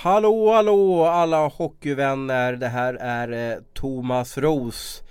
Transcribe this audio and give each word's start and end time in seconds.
Hallå, 0.00 0.52
hallå 0.52 1.04
alla 1.04 1.46
hockeyvänner. 1.46 2.52
Det 2.52 2.68
här 2.68 2.94
är 2.94 3.52
eh, 3.52 3.58
Thomas 3.74 4.38
Ros. 4.38 5.02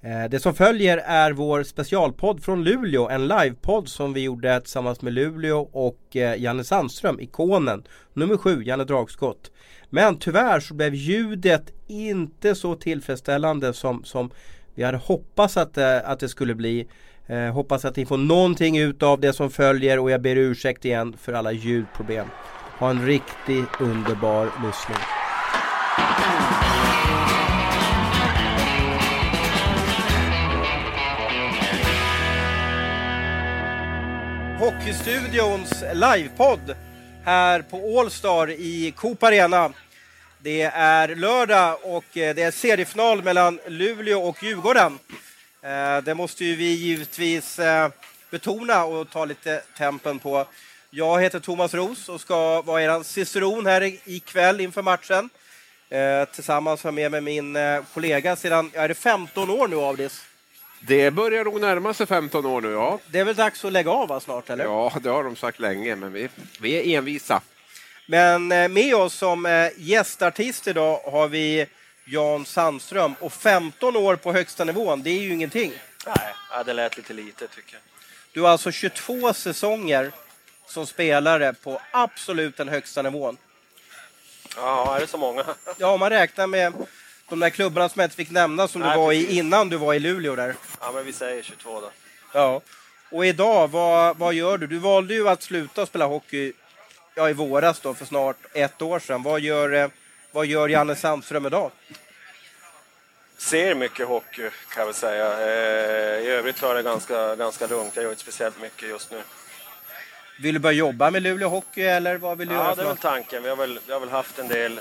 Eh, 0.00 0.24
det 0.30 0.40
som 0.40 0.54
följer 0.54 0.98
är 0.98 1.32
vår 1.32 1.62
specialpodd 1.62 2.42
från 2.42 2.64
Luleå. 2.64 3.08
En 3.08 3.28
livepodd 3.28 3.88
som 3.88 4.12
vi 4.12 4.20
gjorde 4.20 4.60
tillsammans 4.60 5.02
med 5.02 5.12
Luleå 5.12 5.68
och 5.72 6.16
eh, 6.16 6.42
Janne 6.42 6.64
Sandström, 6.64 7.20
ikonen. 7.20 7.84
Nummer 8.12 8.36
sju, 8.36 8.62
Janne 8.64 8.84
Dragskott. 8.84 9.50
Men 9.90 10.18
tyvärr 10.18 10.60
så 10.60 10.74
blev 10.74 10.94
ljudet 10.94 11.72
inte 11.86 12.54
så 12.54 12.74
tillfredsställande 12.74 13.72
som, 13.72 14.04
som 14.04 14.30
vi 14.74 14.82
hade 14.82 14.98
hoppats 14.98 15.56
att, 15.56 15.78
eh, 15.78 16.10
att 16.10 16.20
det 16.20 16.28
skulle 16.28 16.54
bli. 16.54 16.88
Eh, 17.26 17.52
hoppas 17.52 17.84
att 17.84 17.96
ni 17.96 18.06
får 18.06 18.18
någonting 18.18 18.78
ut 18.78 19.02
av 19.02 19.20
det 19.20 19.32
som 19.32 19.50
följer 19.50 19.98
och 19.98 20.10
jag 20.10 20.22
ber 20.22 20.36
ursäkt 20.36 20.84
igen 20.84 21.16
för 21.20 21.32
alla 21.32 21.52
ljudproblem. 21.52 22.26
Ha 22.78 22.90
en 22.90 23.06
riktigt 23.06 23.80
underbar 23.80 24.44
lyssning. 24.44 24.96
Hockeystudions 34.58 35.84
livepodd 35.94 36.76
här 37.24 37.62
på 37.62 38.00
Allstar 38.00 38.50
i 38.50 38.92
Coop 38.96 39.22
Arena. 39.22 39.72
Det 40.38 40.62
är 40.62 41.14
lördag 41.14 41.78
och 41.82 42.16
eh, 42.16 42.34
det 42.34 42.42
är 42.42 42.50
seriefinal 42.50 43.22
mellan 43.22 43.58
Luleå 43.66 44.20
och 44.20 44.42
Djurgården. 44.42 44.98
Eh, 45.62 45.98
det 46.04 46.14
måste 46.14 46.44
ju 46.44 46.56
vi 46.56 46.74
givetvis 46.74 47.58
eh, 47.58 47.90
betona 48.30 48.84
och 48.84 49.10
ta 49.10 49.24
lite 49.24 49.62
tempen 49.78 50.18
på. 50.18 50.46
Jag 50.98 51.22
heter 51.22 51.40
Thomas 51.40 51.74
Ros 51.74 52.08
och 52.08 52.20
ska 52.20 52.62
vara 52.62 52.82
er 52.82 53.02
ciceron 53.02 53.66
här 53.66 53.92
ikväll 54.04 54.60
inför 54.60 54.82
matchen. 54.82 55.30
Tillsammans 56.34 56.84
med 56.84 57.10
mig 57.10 57.20
min 57.20 57.58
kollega 57.94 58.36
sedan, 58.36 58.70
är 58.74 58.88
det 58.88 58.94
15 58.94 59.50
år 59.50 59.68
nu 59.68 59.76
Avdis? 59.76 60.24
Det 60.80 61.10
börjar 61.10 61.44
nog 61.44 61.60
närma 61.60 61.94
sig 61.94 62.06
15 62.06 62.46
år 62.46 62.60
nu, 62.60 62.70
ja. 62.70 62.98
Det 63.06 63.18
är 63.18 63.24
väl 63.24 63.34
dags 63.34 63.64
att 63.64 63.72
lägga 63.72 63.90
av 63.90 64.08
va, 64.08 64.20
snart, 64.20 64.50
eller? 64.50 64.64
Ja, 64.64 64.92
det 65.02 65.08
har 65.08 65.24
de 65.24 65.36
sagt 65.36 65.60
länge, 65.60 65.96
men 65.96 66.12
vi, 66.12 66.28
vi 66.60 66.74
är 66.74 66.98
envisa. 66.98 67.40
Men 68.06 68.48
med 68.48 68.94
oss 68.94 69.14
som 69.14 69.70
gästartist 69.76 70.66
idag 70.66 71.00
har 71.04 71.28
vi 71.28 71.66
Jan 72.04 72.44
Sandström. 72.44 73.14
Och 73.20 73.32
15 73.32 73.96
år 73.96 74.16
på 74.16 74.32
högsta 74.32 74.64
nivån, 74.64 75.02
det 75.02 75.10
är 75.10 75.20
ju 75.20 75.32
ingenting. 75.32 75.72
Nej, 76.06 76.64
det 76.66 76.72
lät 76.72 76.96
lite 76.96 77.12
lite 77.12 77.48
tycker 77.48 77.74
jag. 77.74 77.82
Du 78.32 78.40
har 78.40 78.48
alltså 78.48 78.72
22 78.72 79.32
säsonger 79.32 80.12
som 80.66 80.86
spelare 80.86 81.52
på 81.52 81.80
absolut 81.90 82.56
den 82.56 82.68
högsta 82.68 83.02
nivån. 83.02 83.36
Ja, 84.56 84.96
är 84.96 85.00
det 85.00 85.06
så 85.06 85.18
många? 85.18 85.44
Ja, 85.78 85.88
om 85.88 86.00
man 86.00 86.10
räknar 86.10 86.46
med 86.46 86.72
de 87.28 87.40
där 87.40 87.50
klubbarna 87.50 87.88
som 87.88 88.00
jag 88.00 88.06
inte 88.06 88.16
fick 88.16 88.30
nämna 88.30 88.68
som 88.68 88.80
Nej, 88.80 88.90
du 88.90 88.96
var 88.98 89.10
precis. 89.10 89.30
i 89.30 89.38
innan 89.38 89.68
du 89.68 89.76
var 89.76 89.94
i 89.94 89.98
Luleå 89.98 90.36
där. 90.36 90.54
Ja, 90.80 90.92
men 90.92 91.04
vi 91.04 91.12
säger 91.12 91.42
22 91.42 91.80
då. 91.80 91.90
Ja. 92.32 92.60
Och 93.10 93.26
idag, 93.26 93.68
vad, 93.68 94.16
vad 94.16 94.34
gör 94.34 94.58
du? 94.58 94.66
Du 94.66 94.78
valde 94.78 95.14
ju 95.14 95.28
att 95.28 95.42
sluta 95.42 95.86
spela 95.86 96.06
hockey 96.06 96.52
ja, 97.14 97.30
i 97.30 97.32
våras 97.32 97.80
då, 97.80 97.94
för 97.94 98.04
snart 98.04 98.36
ett 98.52 98.82
år 98.82 98.98
sedan. 98.98 99.22
Vad 99.22 99.40
gör, 99.40 99.72
eh, 99.72 99.88
vad 100.32 100.46
gör 100.46 100.68
Janne 100.68 100.96
Sandström 100.96 101.46
idag? 101.46 101.70
Ser 103.38 103.74
mycket 103.74 104.06
hockey 104.06 104.42
kan 104.42 104.80
jag 104.80 104.84
väl 104.86 104.94
säga. 104.94 105.40
Eh, 105.40 106.26
I 106.26 106.30
övrigt 106.30 106.56
tar 106.56 106.74
det 106.74 106.82
ganska, 106.82 107.36
ganska 107.36 107.66
lugnt. 107.66 107.96
Jag 107.96 108.02
gör 108.02 108.10
inte 108.10 108.22
speciellt 108.22 108.60
mycket 108.60 108.88
just 108.88 109.10
nu. 109.10 109.22
Vill 110.38 110.54
du 110.54 110.58
börja 110.58 110.78
jobba 110.78 111.10
med 111.10 111.22
Luleå 111.22 111.48
Hockey 111.48 111.82
eller 111.82 112.16
vad 112.16 112.38
vill 112.38 112.48
du 112.48 112.54
ja, 112.54 112.60
göra? 112.60 112.68
Ja, 112.70 112.74
det 112.74 112.82
är 112.82 112.86
väl 112.86 112.96
tanken. 112.96 113.42
Vi 113.42 113.48
har 113.48 113.56
väl, 113.56 113.78
vi 113.86 113.92
har 113.92 114.00
väl 114.00 114.08
haft 114.08 114.38
en 114.38 114.48
del, 114.48 114.80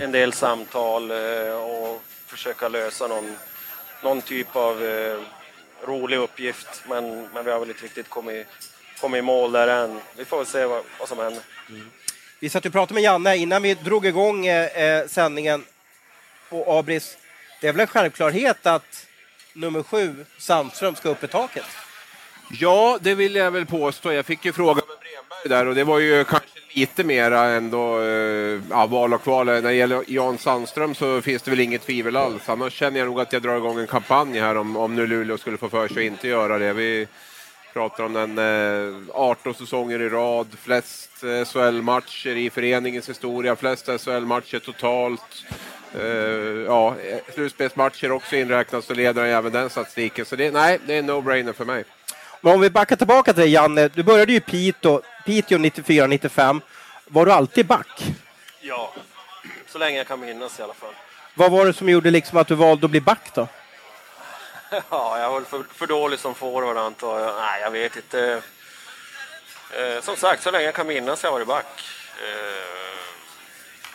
en 0.00 0.12
del 0.12 0.32
samtal 0.32 1.10
eh, 1.10 1.52
och 1.52 2.02
försöka 2.26 2.68
lösa 2.68 3.06
någon, 3.06 3.36
någon 4.02 4.22
typ 4.22 4.56
av 4.56 4.84
eh, 4.84 5.18
rolig 5.84 6.16
uppgift. 6.16 6.82
Men, 6.88 7.28
men 7.34 7.44
vi 7.44 7.50
har 7.50 7.60
väl 7.60 7.68
inte 7.68 7.84
riktigt 7.84 8.08
kommit, 8.08 8.46
kommit 9.00 9.18
i 9.18 9.22
mål 9.22 9.52
där 9.52 9.68
än. 9.68 10.00
Vi 10.16 10.24
får 10.24 10.36
väl 10.36 10.46
se 10.46 10.64
vad, 10.64 10.82
vad 10.98 11.08
som 11.08 11.18
händer. 11.18 11.42
Mm. 11.68 11.90
Vi 12.40 12.48
satt 12.48 12.66
och 12.66 12.72
pratade 12.72 12.94
med 12.94 13.02
Janne 13.02 13.36
innan 13.36 13.62
vi 13.62 13.74
drog 13.74 14.06
igång 14.06 14.46
eh, 14.46 14.82
eh, 14.82 15.06
sändningen 15.06 15.64
på 16.48 16.78
Abris. 16.78 17.16
Det 17.60 17.68
är 17.68 17.72
väl 17.72 17.80
en 17.80 17.86
självklarhet 17.86 18.66
att 18.66 19.06
nummer 19.52 19.82
sju, 19.82 20.24
Sandström, 20.38 20.94
ska 20.94 21.08
upp 21.08 21.24
i 21.24 21.28
taket? 21.28 21.66
Ja, 22.60 22.98
det 23.00 23.14
vill 23.14 23.34
jag 23.34 23.50
väl 23.50 23.66
påstå. 23.66 24.12
Jag 24.12 24.26
fick 24.26 24.44
ju 24.44 24.52
fråga 24.52 24.74
med 24.74 24.84
Bremberg 24.84 25.48
där 25.48 25.66
och 25.66 25.74
det 25.74 25.84
var 25.84 25.98
ju 25.98 26.24
kanske 26.24 26.48
lite 26.72 27.04
mera 27.04 27.44
ändå 27.44 28.00
eh, 28.00 28.60
ja, 28.70 28.86
val 28.86 29.14
och 29.14 29.22
kval. 29.22 29.46
När 29.46 29.62
det 29.62 29.74
gäller 29.74 30.04
Jan 30.06 30.38
Sandström 30.38 30.94
så 30.94 31.22
finns 31.22 31.42
det 31.42 31.50
väl 31.50 31.60
inget 31.60 31.82
tvivel 31.82 32.16
alls. 32.16 32.48
Annars 32.48 32.72
känner 32.72 32.98
jag 32.98 33.06
nog 33.06 33.20
att 33.20 33.32
jag 33.32 33.42
drar 33.42 33.56
igång 33.56 33.78
en 33.78 33.86
kampanj 33.86 34.40
här 34.40 34.56
om, 34.56 34.76
om 34.76 34.94
nu 34.94 35.06
Luleå 35.06 35.38
skulle 35.38 35.58
få 35.58 35.68
för 35.68 35.88
sig 35.88 36.06
att 36.06 36.12
inte 36.12 36.28
göra 36.28 36.58
det. 36.58 36.72
Vi, 36.72 37.08
pratar 37.72 38.04
om 38.04 38.12
den 38.12 38.38
eh, 38.38 38.94
18 39.12 39.54
säsonger 39.54 40.02
i 40.02 40.08
rad, 40.08 40.46
flest 40.58 41.24
eh, 41.24 41.44
SHL-matcher 41.44 42.36
i 42.36 42.50
föreningens 42.50 43.08
historia, 43.08 43.56
flest 43.56 43.86
SHL-matcher 43.86 44.58
totalt. 44.58 45.44
Uh, 46.00 46.64
ja, 46.66 46.94
slutspelsmatcher 47.34 48.12
också 48.12 48.36
inräknas 48.36 48.84
så 48.84 48.94
leder 48.94 49.22
han 49.22 49.30
även 49.30 49.52
den 49.52 49.70
statistiken. 49.70 50.24
Så 50.24 50.36
det, 50.36 50.50
nej, 50.50 50.78
det 50.86 50.94
är 50.94 50.98
en 50.98 51.10
no-brainer 51.10 51.52
för 51.52 51.64
mig. 51.64 51.84
Men 52.44 52.54
om 52.54 52.60
vi 52.60 52.70
backar 52.70 52.96
tillbaka 52.96 53.32
till 53.32 53.40
dig 53.42 53.50
Janne, 53.50 53.88
du 53.88 54.02
började 54.02 54.32
ju 54.32 54.38
i 54.38 54.40
Piteå, 54.40 55.00
Piteå 55.24 55.58
94-95. 55.58 56.60
Var 57.06 57.26
du 57.26 57.32
alltid 57.32 57.66
back? 57.66 58.04
Ja, 58.60 58.92
så 59.68 59.78
länge 59.78 59.98
jag 59.98 60.06
kan 60.06 60.20
minnas 60.20 60.60
i 60.60 60.62
alla 60.62 60.74
fall. 60.74 60.94
Vad 61.34 61.50
var 61.50 61.66
det 61.66 61.72
som 61.72 61.88
gjorde 61.88 62.10
liksom 62.10 62.38
att 62.38 62.46
du 62.46 62.54
valde 62.54 62.84
att 62.84 62.90
bli 62.90 63.00
back 63.00 63.30
då? 63.34 63.48
Ja, 64.90 65.18
jag 65.18 65.30
var 65.30 65.40
för, 65.40 65.64
för 65.74 65.86
dålig 65.86 66.18
som 66.18 66.34
forward 66.34 66.76
antar 66.76 67.20
jag. 67.20 67.34
Nej, 67.40 67.60
jag 67.62 67.70
vet 67.70 67.96
inte. 67.96 68.42
Eh, 69.70 70.02
som 70.02 70.16
sagt, 70.16 70.42
så 70.42 70.50
länge 70.50 70.64
jag 70.64 70.74
kan 70.74 70.86
minnas 70.86 71.22
har 71.22 71.28
jag 71.28 71.32
varit 71.32 71.48
back. 71.48 71.84
Eh, 72.18 72.98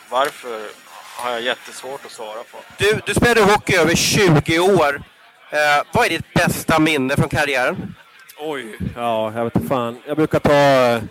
varför 0.10 0.68
har 1.16 1.32
jag 1.32 1.42
jättesvårt 1.42 2.06
att 2.06 2.12
svara 2.12 2.44
på. 2.52 2.58
Du, 2.78 3.02
du 3.06 3.14
spelade 3.14 3.42
hockey 3.42 3.76
över 3.76 3.96
20 3.96 4.60
år. 4.60 5.02
Eh, 5.50 5.84
vad 5.92 6.06
är 6.06 6.10
ditt 6.10 6.34
bästa 6.34 6.80
minne 6.80 7.16
från 7.16 7.30
karriären? 7.30 7.96
Oj, 8.40 8.78
ja, 8.96 9.32
jag 9.36 9.44
vet 9.44 9.56
inte 9.56 9.68
fan. 9.68 9.98
Jag 10.08 10.18
brukar 10.18 10.40
ta... 10.40 10.52
Eh, 10.52 11.02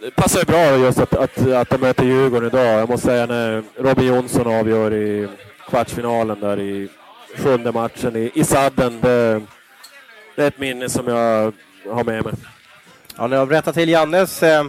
det 0.00 0.10
passar 0.10 0.38
ju 0.38 0.44
bra 0.44 0.76
just 0.76 0.98
att, 0.98 1.14
att, 1.14 1.46
att 1.46 1.70
de 1.70 1.80
möter 1.80 2.04
Djurgården 2.04 2.48
idag. 2.48 2.80
Jag 2.80 2.88
måste 2.88 3.06
säga 3.06 3.26
när 3.26 3.62
Robin 3.76 4.06
Jonsson 4.06 4.46
avgör 4.46 4.92
i 4.92 5.28
kvartsfinalen 5.68 6.40
där 6.40 6.60
i 6.60 6.88
sjunde 7.36 7.72
matchen 7.72 8.16
i, 8.16 8.30
i 8.34 8.44
sadden. 8.44 9.00
Det, 9.00 9.42
det, 10.36 10.42
är 10.42 10.46
ett 10.46 10.58
minne 10.58 10.88
som 10.88 11.08
jag 11.08 11.52
har 11.90 12.04
med 12.04 12.24
mig. 12.24 12.34
Ja, 13.16 13.26
när 13.26 13.36
jag 13.36 13.48
berättar 13.48 13.72
till 13.72 13.88
Jannes 13.88 14.42
eh, 14.42 14.64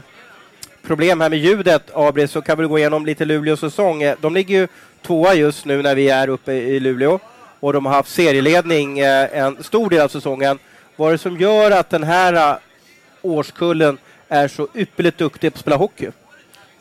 problem 0.81 1.21
här 1.21 1.29
med 1.29 1.39
ljudet, 1.39 1.91
Abri, 1.93 2.27
så 2.27 2.41
kan 2.41 2.57
vi 2.57 2.65
gå 2.65 2.77
igenom 2.77 3.05
lite 3.05 3.25
Luleås 3.25 3.59
säsong. 3.59 4.03
Eh, 4.03 4.15
de 4.21 4.33
ligger 4.33 4.59
ju 4.59 4.67
tvåa 5.01 5.33
just 5.33 5.65
nu 5.65 5.81
när 5.81 5.95
vi 5.95 6.09
är 6.09 6.27
uppe 6.27 6.53
i 6.53 6.79
Luleå 6.79 7.19
och 7.59 7.73
de 7.73 7.85
har 7.85 7.93
haft 7.93 8.09
serieledning 8.09 8.99
eh, 8.99 9.37
en 9.37 9.63
stor 9.63 9.89
del 9.89 10.01
av 10.01 10.07
säsongen. 10.07 10.59
Vad 10.95 11.07
är 11.07 11.11
det 11.11 11.17
som 11.17 11.37
gör 11.37 11.71
att 11.71 11.89
den 11.89 12.03
här 12.03 12.51
äh, 12.51 12.57
årskullen 13.21 13.97
är 14.27 14.47
så 14.47 14.67
ypperligt 14.75 15.17
duktig 15.17 15.53
på 15.53 15.57
att 15.57 15.61
spela 15.61 15.75
hockey? 15.75 16.09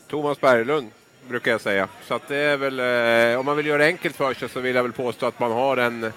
Thomas 0.07 0.41
Berglund 0.41 0.91
brukar 1.27 1.51
jag 1.51 1.61
säga. 1.61 1.87
Så 2.07 2.13
att 2.13 2.27
det 2.27 2.37
är 2.37 2.57
väl, 2.57 2.79
eh, 3.33 3.39
om 3.39 3.45
man 3.45 3.57
vill 3.57 3.65
göra 3.65 3.77
det 3.77 3.85
enkelt 3.85 4.15
för 4.15 4.33
sig 4.33 4.49
så 4.49 4.59
vill 4.59 4.75
jag 4.75 4.83
väl 4.83 4.91
påstå 4.91 5.25
att 5.25 5.39
man 5.39 5.51
har 5.51 5.77
en 5.77 6.11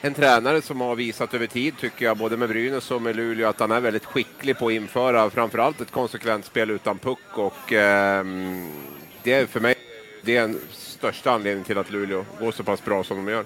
en 0.00 0.14
tränare 0.14 0.62
som 0.62 0.80
har 0.80 0.94
visat 0.94 1.34
över 1.34 1.46
tid, 1.46 1.74
tycker 1.78 2.04
jag, 2.04 2.16
både 2.16 2.36
med 2.36 2.48
Brynäs 2.48 2.90
och 2.90 3.02
med 3.02 3.16
Luleå, 3.16 3.48
att 3.48 3.60
han 3.60 3.70
är 3.70 3.80
väldigt 3.80 4.04
skicklig 4.04 4.58
på 4.58 4.66
att 4.66 4.72
införa 4.72 5.30
framförallt 5.30 5.80
ett 5.80 5.90
konsekvent 5.90 6.44
spel 6.44 6.70
utan 6.70 6.98
puck. 6.98 7.18
Och, 7.38 7.72
eh, 7.72 8.24
det 9.22 9.32
är 9.32 9.46
för 9.46 9.60
mig 9.60 9.74
det 10.22 10.36
är 10.36 10.40
den 10.40 10.60
största 10.72 11.30
anledningen 11.30 11.64
till 11.64 11.78
att 11.78 11.90
Luleå 11.90 12.24
går 12.40 12.52
så 12.52 12.64
pass 12.64 12.84
bra 12.84 13.04
som 13.04 13.16
de 13.16 13.32
gör. 13.32 13.44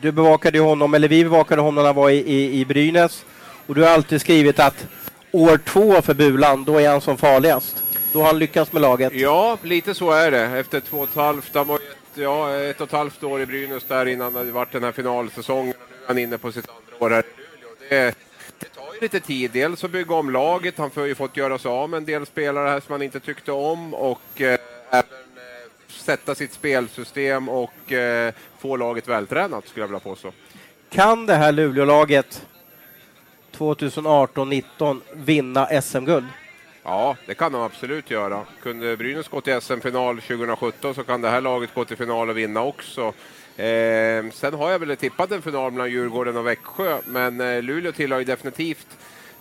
Du 0.00 0.12
bevakade 0.12 0.58
honom, 0.58 0.94
eller 0.94 1.08
vi 1.08 1.24
bevakade 1.24 1.62
honom 1.62 1.74
när 1.74 1.84
han 1.84 1.94
var 1.96 2.10
i, 2.10 2.16
i, 2.16 2.60
i 2.60 2.64
Brynäs. 2.64 3.24
Och 3.66 3.74
du 3.74 3.82
har 3.82 3.90
alltid 3.90 4.20
skrivit 4.20 4.60
att 4.60 4.86
år 5.32 5.58
två 5.58 6.02
för 6.02 6.14
Bulan, 6.14 6.64
då 6.64 6.78
är 6.78 6.88
han 6.88 7.00
som 7.00 7.18
farligast. 7.18 7.82
Då 8.12 8.18
har 8.18 8.26
han 8.26 8.38
lyckats 8.38 8.72
med 8.72 8.82
laget. 8.82 9.12
Ja, 9.14 9.58
lite 9.62 9.94
så 9.94 10.10
är 10.10 10.30
det. 10.30 10.40
Efter 10.40 10.80
två 10.80 10.98
och 10.98 11.04
ett 11.08 11.16
halvt, 11.16 11.54
han 11.54 11.66
var 11.66 11.76
ett, 11.76 11.82
ja, 12.14 12.56
ett 12.56 12.80
och 12.80 12.86
ett 12.86 12.92
halvt 12.92 13.22
år 13.22 13.40
i 13.40 13.46
Brynäs 13.46 13.84
där 13.84 14.06
innan 14.06 14.32
det 14.32 14.44
varit 14.44 14.72
den 14.72 14.84
här 14.84 14.92
finalsäsongen. 14.92 15.74
Nu 15.90 16.04
är 16.04 16.08
han 16.08 16.18
inne 16.18 16.38
på 16.38 16.52
sitt 16.52 16.68
andra 16.68 17.06
år 17.06 17.10
här 17.10 17.22
i 17.22 17.24
Luleå. 17.38 17.74
Det, 17.88 18.14
det 18.58 18.68
tar 18.68 18.94
ju 18.94 19.00
lite 19.00 19.20
tid. 19.20 19.50
Dels 19.50 19.84
att 19.84 19.90
bygga 19.90 20.14
om 20.14 20.30
laget. 20.30 20.78
Han 20.78 20.90
har 20.94 21.04
ju 21.04 21.14
fått 21.14 21.36
göra 21.36 21.58
sig 21.58 21.70
av 21.70 21.90
med 21.90 21.98
en 21.98 22.04
del 22.04 22.26
spelare 22.26 22.68
här 22.68 22.80
som 22.80 22.92
han 22.92 23.02
inte 23.02 23.20
tyckte 23.20 23.52
om. 23.52 23.94
Och 23.94 24.40
eh, 24.40 24.58
även 24.90 25.04
sätta 26.02 26.34
sitt 26.34 26.52
spelsystem 26.52 27.48
och 27.48 27.92
eh, 27.92 28.34
få 28.58 28.76
laget 28.76 29.08
vältränat 29.08 29.68
skulle 29.68 29.82
jag 29.82 29.88
vilja 29.88 30.00
påstå. 30.00 30.32
Kan 30.90 31.26
det 31.26 31.34
här 31.34 31.52
Luleålaget 31.52 32.46
2018-19 33.56 35.00
vinna 35.12 35.82
SM-guld? 35.82 36.26
Ja, 36.82 37.16
det 37.26 37.34
kan 37.34 37.52
de 37.52 37.60
absolut 37.60 38.10
göra. 38.10 38.42
Kunde 38.62 38.96
Brynäs 38.96 39.28
gå 39.28 39.40
till 39.40 39.60
SM-final 39.60 40.20
2017 40.20 40.94
så 40.94 41.04
kan 41.04 41.20
det 41.20 41.28
här 41.28 41.40
laget 41.40 41.74
gå 41.74 41.84
till 41.84 41.96
final 41.96 42.30
och 42.30 42.38
vinna 42.38 42.62
också. 42.62 43.12
Eh, 43.56 44.24
sen 44.32 44.54
har 44.54 44.70
jag 44.70 44.78
väl 44.78 44.96
tippat 44.96 45.32
en 45.32 45.42
final 45.42 45.72
mellan 45.72 45.90
Djurgården 45.90 46.36
och 46.36 46.46
Växjö, 46.46 46.98
men 47.06 47.40
eh, 47.40 47.62
Luleå 47.62 47.92
tillhör 47.92 48.18
ju 48.18 48.24
definitivt 48.24 48.86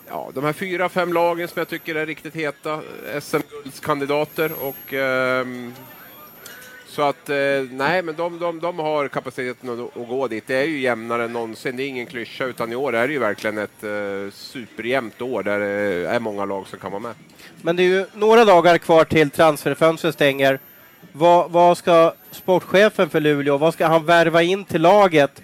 ja, 0.07 0.31
de 0.33 0.43
här 0.43 0.53
fyra, 0.53 0.89
fem 0.89 1.13
lagen 1.13 1.47
som 1.47 1.59
jag 1.59 1.67
tycker 1.67 1.95
är 1.95 2.05
riktigt 2.05 2.35
heta 2.35 2.81
SM-guldskandidater. 3.21 4.51
Och, 4.61 4.93
eh, 4.93 5.45
så 6.91 7.01
att, 7.01 7.29
eh, 7.29 7.35
nej, 7.71 8.01
men 8.01 8.15
de, 8.15 8.39
de, 8.39 8.59
de 8.59 8.79
har 8.79 9.07
kapaciteten 9.07 9.69
att, 9.69 9.97
att, 9.97 10.07
gå 10.07 10.27
dit. 10.27 10.43
Det 10.47 10.55
är 10.55 10.63
ju 10.65 10.79
jämnare 10.79 11.23
än 11.23 11.33
någonsin. 11.33 11.77
Det 11.77 11.83
är 11.83 11.87
ingen 11.87 12.05
klyscha, 12.05 12.45
utan 12.45 12.71
i 12.71 12.75
år 12.75 12.95
är 12.95 13.07
det 13.07 13.13
ju 13.13 13.19
verkligen 13.19 13.57
ett 13.57 13.83
eh, 13.83 14.33
superjämnt 14.33 15.21
år 15.21 15.43
där 15.43 15.59
det 15.59 16.09
är 16.09 16.19
många 16.19 16.45
lag 16.45 16.67
som 16.67 16.79
kan 16.79 16.91
vara 16.91 17.01
med. 17.01 17.13
Men 17.61 17.75
det 17.75 17.83
är 17.83 17.87
ju 17.87 18.05
några 18.13 18.45
dagar 18.45 18.77
kvar 18.77 19.03
till 19.03 19.29
transferfönstret 19.29 20.13
stänger. 20.13 20.59
Vad, 21.11 21.51
vad 21.51 21.77
ska 21.77 22.13
sportchefen 22.31 23.09
för 23.09 23.19
Luleå, 23.19 23.57
vad 23.57 23.73
ska 23.73 23.87
han 23.87 24.05
värva 24.05 24.41
in 24.41 24.65
till 24.65 24.81
laget 24.81 25.41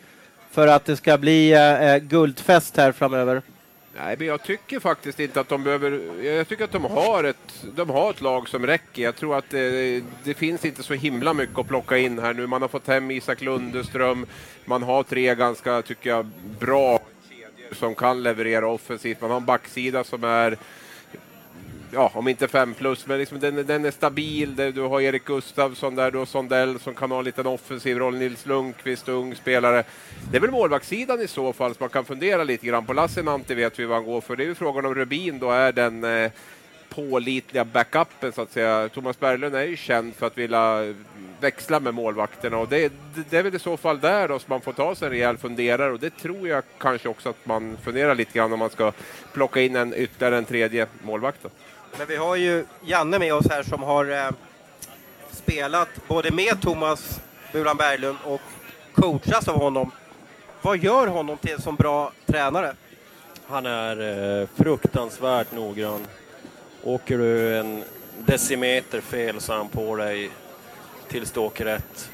för 0.51 0.67
att 0.67 0.85
det 0.85 0.97
ska 0.97 1.17
bli 1.17 1.51
eh, 1.53 1.81
eh 1.81 1.97
guldfest 1.97 2.77
här 2.77 2.91
framöver? 2.91 3.41
Nej, 3.99 4.15
men 4.17 4.27
jag 4.27 4.43
tycker 4.43 4.79
faktiskt 4.79 5.19
inte 5.19 5.39
att 5.39 5.49
de 5.49 5.63
behöver... 5.63 6.23
Jag 6.23 6.47
tycker 6.47 6.63
att 6.63 6.71
de 6.71 6.85
har 6.85 7.23
ett, 7.23 7.65
de 7.75 7.89
har 7.89 8.09
ett 8.09 8.21
lag 8.21 8.49
som 8.49 8.65
räcker. 8.65 9.03
Jag 9.03 9.15
tror 9.15 9.37
att 9.37 9.49
det, 9.49 10.03
det 10.23 10.33
finns 10.33 10.65
inte 10.65 10.83
så 10.83 10.93
himla 10.93 11.33
mycket 11.33 11.57
att 11.57 11.67
plocka 11.67 11.97
in 11.97 12.19
här 12.19 12.33
nu. 12.33 12.47
Man 12.47 12.61
har 12.61 12.69
fått 12.69 12.87
hem 12.87 13.11
Isak 13.11 13.41
Lundeström. 13.41 14.25
Man 14.65 14.83
har 14.83 15.03
tre 15.03 15.35
ganska, 15.35 15.81
tycker 15.81 16.09
jag, 16.09 16.25
bra 16.59 16.99
kedjor 17.29 17.75
som 17.75 17.95
kan 17.95 18.23
leverera 18.23 18.67
offensivt. 18.67 19.21
Man 19.21 19.29
har 19.29 19.37
en 19.37 19.45
backsida 19.45 20.03
som 20.03 20.23
är 20.23 20.57
ja, 21.91 22.11
om 22.13 22.27
inte 22.27 22.47
fem 22.47 22.73
plus, 22.73 23.07
men 23.07 23.19
liksom 23.19 23.39
den, 23.39 23.65
den 23.65 23.85
är 23.85 23.91
stabil. 23.91 24.55
Du 24.55 24.81
har 24.81 25.01
Erik 25.01 25.25
Gustafsson 25.25 25.95
där, 25.95 26.11
du 26.11 26.17
har 26.17 26.25
Sondell 26.25 26.79
som 26.79 26.95
kan 26.95 27.11
ha 27.11 27.19
en 27.19 27.25
liten 27.25 27.47
offensiv 27.47 27.97
roll, 27.97 28.17
Nils 28.17 28.45
Lundqvist, 28.45 29.09
ung 29.09 29.35
spelare. 29.35 29.83
Det 30.31 30.37
är 30.37 30.41
väl 30.41 30.51
målvaktssidan 30.51 31.21
i 31.21 31.27
så 31.27 31.53
fall 31.53 31.75
som 31.75 31.83
man 31.83 31.89
kan 31.89 32.05
fundera 32.05 32.43
lite 32.43 32.65
grann 32.65 32.85
på. 32.85 32.93
Lassinantti 32.93 33.55
vet 33.55 33.79
vi 33.79 33.85
vad 33.85 33.97
han 33.97 34.05
går 34.05 34.21
för. 34.21 34.35
Det 34.35 34.43
är 34.43 34.47
ju 34.47 34.55
frågan 34.55 34.85
om 34.85 34.95
Rubin 34.95 35.39
då 35.39 35.51
är 35.51 35.71
den 35.71 36.03
eh, 36.03 36.31
pålitliga 36.89 37.65
backupen 37.65 38.31
så 38.31 38.41
att 38.41 38.51
säga. 38.51 38.89
Thomas 38.89 39.19
Berglund 39.19 39.55
är 39.55 39.63
ju 39.63 39.77
känd 39.77 40.15
för 40.15 40.27
att 40.27 40.37
vilja 40.37 40.93
växla 41.39 41.79
med 41.79 41.93
målvakterna 41.93 42.57
och 42.57 42.67
det, 42.67 42.93
det 43.29 43.37
är 43.37 43.43
väl 43.43 43.55
i 43.55 43.59
så 43.59 43.77
fall 43.77 43.99
där 43.99 44.27
då 44.27 44.39
som 44.39 44.49
man 44.49 44.61
får 44.61 44.73
ta 44.73 44.95
sig 44.95 45.05
en 45.05 45.11
rejäl 45.11 45.37
funderare 45.37 45.91
och 45.91 45.99
det 45.99 46.09
tror 46.09 46.47
jag 46.47 46.63
kanske 46.77 47.09
också 47.09 47.29
att 47.29 47.45
man 47.45 47.77
funderar 47.83 48.15
lite 48.15 48.33
grann 48.33 48.53
om 48.53 48.59
man 48.59 48.69
ska 48.69 48.91
plocka 49.33 49.61
in 49.61 49.75
en 49.75 49.93
ytterligare 49.97 50.37
en 50.37 50.45
tredje 50.45 50.87
målvakt. 51.03 51.43
Då. 51.43 51.49
Men 51.97 52.07
vi 52.07 52.15
har 52.15 52.35
ju 52.35 52.65
Janne 52.81 53.19
med 53.19 53.33
oss 53.33 53.45
här 53.49 53.63
som 53.63 53.83
har 53.83 54.11
eh, 54.11 54.29
spelat 55.31 55.89
både 56.07 56.31
med 56.31 56.61
Thomas 56.61 57.21
Bulan 57.51 57.77
Berglund 57.77 58.17
och 58.23 58.41
coachas 58.93 59.47
av 59.47 59.59
honom. 59.59 59.91
Vad 60.61 60.77
gör 60.77 61.07
honom 61.07 61.37
till 61.37 61.57
en 61.67 61.75
bra 61.75 62.11
tränare? 62.25 62.75
Han 63.47 63.65
är 63.65 64.41
eh, 64.41 64.47
fruktansvärt 64.55 65.51
noggrann. 65.51 66.07
Åker 66.83 67.17
du 67.17 67.57
en 67.57 67.83
decimeter 68.25 69.01
fel 69.01 69.41
så 69.41 69.53
är 69.53 69.57
han 69.57 69.69
på 69.69 69.95
dig 69.95 70.31
tills 71.07 71.31
du 71.31 71.39
åker 71.39 71.65
rätt. 71.65 72.11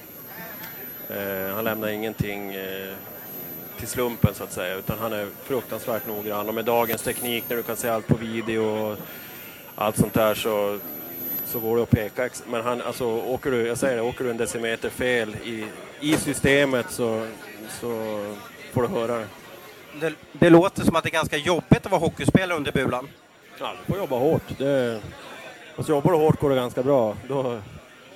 Eh, 1.09 1.55
han 1.55 1.63
lämnar 1.63 1.87
ingenting 1.87 2.53
eh, 2.53 2.93
till 3.79 3.87
slumpen 3.87 4.33
så 4.33 4.43
att 4.43 4.51
säga, 4.51 4.75
utan 4.75 4.99
han 4.99 5.13
är 5.13 5.27
fruktansvärt 5.43 6.07
noggrann. 6.07 6.47
Och 6.47 6.55
med 6.55 6.65
dagens 6.65 7.01
teknik 7.01 7.43
när 7.47 7.57
du 7.57 7.63
kan 7.63 7.77
se 7.77 7.89
allt 7.89 8.07
på 8.07 8.15
video 8.15 8.61
och 8.61 8.97
allt 9.75 9.97
sånt 9.97 10.13
där 10.13 10.33
så, 10.33 10.79
så 11.45 11.59
går 11.59 11.77
det 11.77 11.83
att 11.83 11.89
peka. 11.89 12.29
Men 12.47 12.63
han, 12.63 12.81
alltså, 12.81 13.05
åker 13.05 13.51
du, 13.51 13.67
jag 13.67 13.77
säger 13.77 13.95
det, 13.95 14.01
åker 14.01 14.23
du 14.23 14.29
en 14.29 14.37
decimeter 14.37 14.89
fel 14.89 15.35
i, 15.43 15.65
i 15.99 16.17
systemet 16.17 16.85
så, 16.91 17.27
så 17.69 17.89
får 18.73 18.81
du 18.81 18.87
höra 18.87 19.17
det. 19.17 19.27
det. 19.99 20.13
Det 20.33 20.49
låter 20.49 20.83
som 20.83 20.95
att 20.95 21.03
det 21.03 21.09
är 21.09 21.11
ganska 21.11 21.37
jobbigt 21.37 21.85
att 21.85 21.91
vara 21.91 22.01
hockeyspelare 22.01 22.57
under 22.57 22.71
bulan. 22.71 23.07
Ja, 23.59 23.73
du 23.85 23.93
får 23.93 24.01
jobba 24.01 24.17
hårt. 24.17 24.57
Det, 24.57 25.01
och 25.75 25.85
så 25.85 25.91
jobbar 25.91 26.11
du 26.11 26.17
hårt 26.17 26.39
går 26.39 26.49
det 26.49 26.55
ganska 26.55 26.83
bra. 26.83 27.15
Då, 27.27 27.59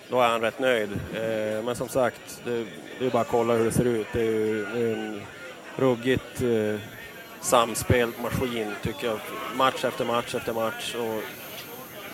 då 0.09 0.21
är 0.21 0.27
han 0.27 0.41
rätt 0.41 0.59
nöjd. 0.59 0.91
Eh, 0.91 1.63
men 1.63 1.75
som 1.75 1.89
sagt, 1.89 2.41
det, 2.45 2.65
det, 2.99 3.05
är 3.05 3.09
bara 3.09 3.21
att 3.21 3.27
kolla 3.27 3.53
hur 3.53 3.65
det 3.65 3.71
ser 3.71 3.85
ut. 3.85 4.07
Det 4.13 4.21
är 4.21 4.31
ju 4.31 4.65
en 4.93 5.21
ruggigt 5.75 6.41
eh, 6.41 6.79
samspelt 7.41 8.21
maskin 8.21 8.71
tycker 8.83 9.07
jag. 9.07 9.19
Match 9.55 9.85
efter 9.85 10.05
match 10.05 10.35
efter 10.35 10.53
match. 10.53 10.95
Och, 10.95 11.23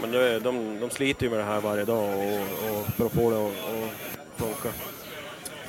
men 0.01 0.11
det, 0.11 0.39
de, 0.39 0.79
de 0.79 0.89
sliter 0.89 1.23
ju 1.23 1.29
med 1.29 1.39
det 1.39 1.45
här 1.45 1.61
varje 1.61 1.85
dag 1.85 2.03
och, 2.03 2.79
och 2.79 2.85
för 2.97 3.05
att 3.05 3.11
få 3.11 3.29
det 3.29 3.45
att 3.45 3.53
funka. 4.37 4.77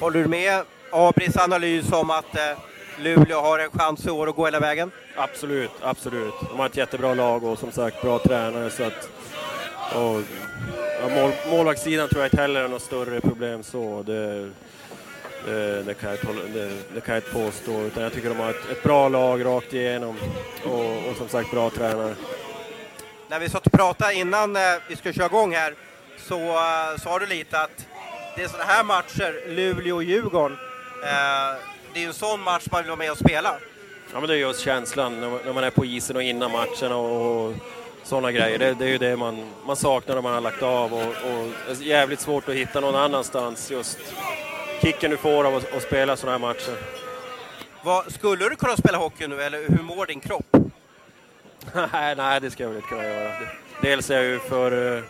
Håller 0.00 0.22
du 0.22 0.28
med 0.28 0.62
Abris 0.92 1.36
analys 1.36 1.92
om 1.92 2.10
att 2.10 2.36
eh, 2.36 2.58
Luleå 2.98 3.40
har 3.40 3.58
en 3.58 3.70
chans 3.70 4.06
i 4.06 4.10
år 4.10 4.28
att 4.28 4.36
gå 4.36 4.44
hela 4.44 4.60
vägen? 4.60 4.90
Absolut, 5.16 5.70
absolut. 5.80 6.34
De 6.50 6.58
har 6.58 6.66
ett 6.66 6.76
jättebra 6.76 7.14
lag 7.14 7.44
och 7.44 7.58
som 7.58 7.72
sagt 7.72 8.02
bra 8.02 8.18
tränare. 8.18 8.70
Så 8.70 8.82
att, 8.82 9.08
och, 9.94 10.20
ja, 11.00 11.08
mål, 11.08 11.32
målvaktssidan 11.50 12.08
tror 12.08 12.22
jag 12.22 12.26
inte 12.26 12.40
heller 12.40 12.60
är 12.60 12.68
något 12.68 12.82
större 12.82 13.20
problem 13.20 13.62
så. 13.62 14.02
Det, 14.02 14.50
det, 15.46 15.82
det, 15.82 15.94
kan 15.94 16.10
jag, 16.10 16.18
det, 16.54 16.70
det, 16.94 17.00
kan 17.00 17.14
jag 17.14 17.24
inte 17.24 17.30
påstå, 17.30 17.82
utan 17.82 18.02
jag 18.02 18.12
tycker 18.12 18.28
de 18.28 18.38
har 18.38 18.50
ett, 18.50 18.70
ett 18.70 18.82
bra 18.82 19.08
lag 19.08 19.44
rakt 19.44 19.74
igenom 19.74 20.16
och, 20.64 21.10
och, 21.10 21.16
som 21.16 21.28
sagt 21.28 21.50
bra 21.50 21.70
tränare. 21.70 22.14
När 23.34 23.40
vi 23.40 23.48
satt 23.48 23.66
och 23.66 23.72
pratade 23.72 24.14
innan 24.14 24.56
eh, 24.56 24.62
vi 24.88 24.96
ska 24.96 25.12
köra 25.12 25.26
igång 25.26 25.54
här 25.54 25.74
så 26.16 26.38
uh, 26.38 26.98
sa 26.98 27.18
du 27.18 27.26
lite 27.26 27.60
att 27.60 27.86
det 28.36 28.42
är 28.42 28.48
sådana 28.48 28.64
här 28.64 28.84
matcher, 28.84 29.48
Luleå 29.48 29.96
och 29.96 30.04
Djurgården, 30.04 30.56
uh, 30.56 31.60
det 31.92 31.98
är 31.98 32.00
ju 32.00 32.06
en 32.06 32.14
sån 32.14 32.40
match 32.40 32.66
man 32.70 32.82
vill 32.82 32.90
vara 32.90 32.98
med 32.98 33.10
och 33.10 33.18
spela. 33.18 33.56
Ja 34.12 34.20
men 34.20 34.28
det 34.28 34.34
är 34.34 34.38
just 34.38 34.60
känslan 34.60 35.20
när 35.20 35.52
man 35.52 35.64
är 35.64 35.70
på 35.70 35.84
isen 35.84 36.16
och 36.16 36.22
innan 36.22 36.52
matchen 36.52 36.92
och, 36.92 37.46
och 37.46 37.54
sådana 38.02 38.32
grejer. 38.32 38.58
Det, 38.58 38.74
det, 38.74 38.84
är 38.84 38.88
ju 38.88 38.98
det 38.98 39.16
man, 39.16 39.50
man 39.66 39.76
saknar 39.76 40.14
när 40.14 40.22
man 40.22 40.34
har 40.34 40.40
lagt 40.40 40.62
av 40.62 40.94
och, 40.94 41.06
och 41.06 41.52
det 41.66 41.72
är 41.72 41.82
jävligt 41.82 42.20
svårt 42.20 42.48
att 42.48 42.54
hitta 42.54 42.80
någon 42.80 42.96
annanstans 42.96 43.70
just 43.70 43.98
kicken 44.82 45.10
du 45.10 45.16
får 45.16 45.44
av 45.44 45.56
att, 45.56 45.74
att 45.76 45.82
spela 45.82 46.16
sådana 46.16 46.38
här 46.38 46.48
matcher. 46.48 46.76
Vad, 47.82 48.12
skulle 48.12 48.48
du 48.48 48.56
kunna 48.56 48.76
spela 48.76 48.98
hockey 48.98 49.26
nu 49.26 49.42
eller 49.42 49.68
hur 49.68 49.82
mår 49.82 50.06
din 50.06 50.20
kropp? 50.20 50.63
nej, 51.92 52.16
nej, 52.16 52.40
det 52.40 52.50
ska 52.50 52.62
jag 52.62 52.70
väl 52.70 52.76
inte 52.76 52.88
kunna 52.88 53.04
göra. 53.04 53.32
Dels 53.82 54.10
är 54.10 54.14
jag 54.14 54.24
ju 54.24 54.38
för, 54.38 55.02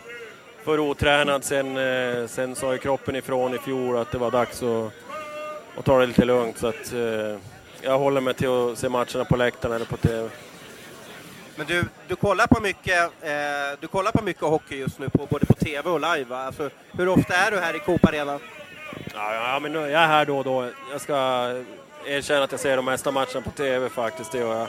för 0.65 0.81
otränad, 0.81 1.45
sen, 1.45 1.77
eh, 1.77 2.27
sen 2.27 2.55
sa 2.55 2.73
ju 2.73 2.79
kroppen 2.79 3.17
ifrån 3.17 3.55
i 3.55 3.58
fjol 3.58 3.96
att 3.96 4.13
det 4.13 4.19
var 4.19 4.31
dags 4.31 4.63
att, 4.63 4.93
att 5.79 5.84
ta 5.84 5.99
det 5.99 6.06
lite 6.06 6.25
lugnt. 6.25 6.58
Så 6.58 6.67
att, 6.67 6.93
eh, 6.93 7.39
jag 7.82 7.99
håller 7.99 8.20
mig 8.20 8.34
till 8.34 8.49
att 8.49 8.79
se 8.79 8.89
matcherna 8.89 9.25
på 9.25 9.37
läktaren 9.37 9.75
eller 9.75 9.87
på 9.87 9.96
TV. 9.96 10.29
Men 11.56 11.67
du, 11.67 11.84
du 12.08 12.17
kollar 12.17 12.46
på 12.46 12.61
mycket, 12.61 13.03
eh, 13.03 13.79
du 13.81 13.87
kollar 13.87 14.13
på 14.13 14.25
mycket 14.25 14.43
hockey 14.43 14.77
just 14.77 14.99
nu, 14.99 15.08
på, 15.08 15.27
både 15.27 15.46
på 15.46 15.53
TV 15.53 15.91
och 15.91 16.01
live 16.01 16.25
va? 16.25 16.44
Alltså, 16.46 16.70
hur 16.93 17.08
ofta 17.08 17.34
är 17.34 17.51
du 17.51 17.58
här 17.58 17.77
i 17.77 17.79
Coop 17.79 18.05
Arena? 18.05 18.39
Ja, 19.15 19.34
ja, 19.34 19.58
men 19.63 19.75
jag 19.75 19.91
är 19.91 20.06
här 20.06 20.25
då 20.25 20.39
och 20.39 20.44
då. 20.44 20.70
Jag 20.93 21.01
ska 21.01 21.15
erkänna 22.06 22.44
att 22.44 22.51
jag 22.51 22.61
ser 22.61 22.77
de 22.77 22.84
mesta 22.84 23.11
matcherna 23.11 23.41
på 23.44 23.51
TV 23.51 23.89
faktiskt, 23.89 24.32
det 24.32 24.39
gör 24.39 24.58
jag. 24.58 24.69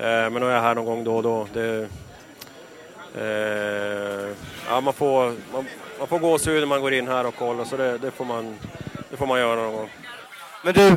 Eh, 0.00 0.30
men 0.30 0.32
nu 0.32 0.46
är 0.46 0.54
jag 0.54 0.62
här 0.62 0.74
någon 0.74 0.84
gång 0.84 1.04
då 1.04 1.16
och 1.16 1.22
då. 1.22 1.46
Det, 1.52 1.88
eh, 3.18 4.36
ja, 4.68 4.80
man, 4.80 4.94
får, 4.94 5.24
man, 5.52 5.66
man 5.98 6.08
får 6.08 6.18
gåshud 6.18 6.60
när 6.60 6.66
man 6.66 6.80
går 6.80 6.94
in 6.94 7.08
här 7.08 7.26
och 7.26 7.36
kollar, 7.36 7.64
så 7.64 7.76
det, 7.76 7.98
det, 7.98 8.10
får 8.10 8.24
man, 8.24 8.58
det 9.10 9.16
får 9.16 9.26
man 9.26 9.40
göra 9.40 9.62
någon 9.62 9.72
gång. 9.72 9.90
Men 10.64 10.74
du, 10.74 10.96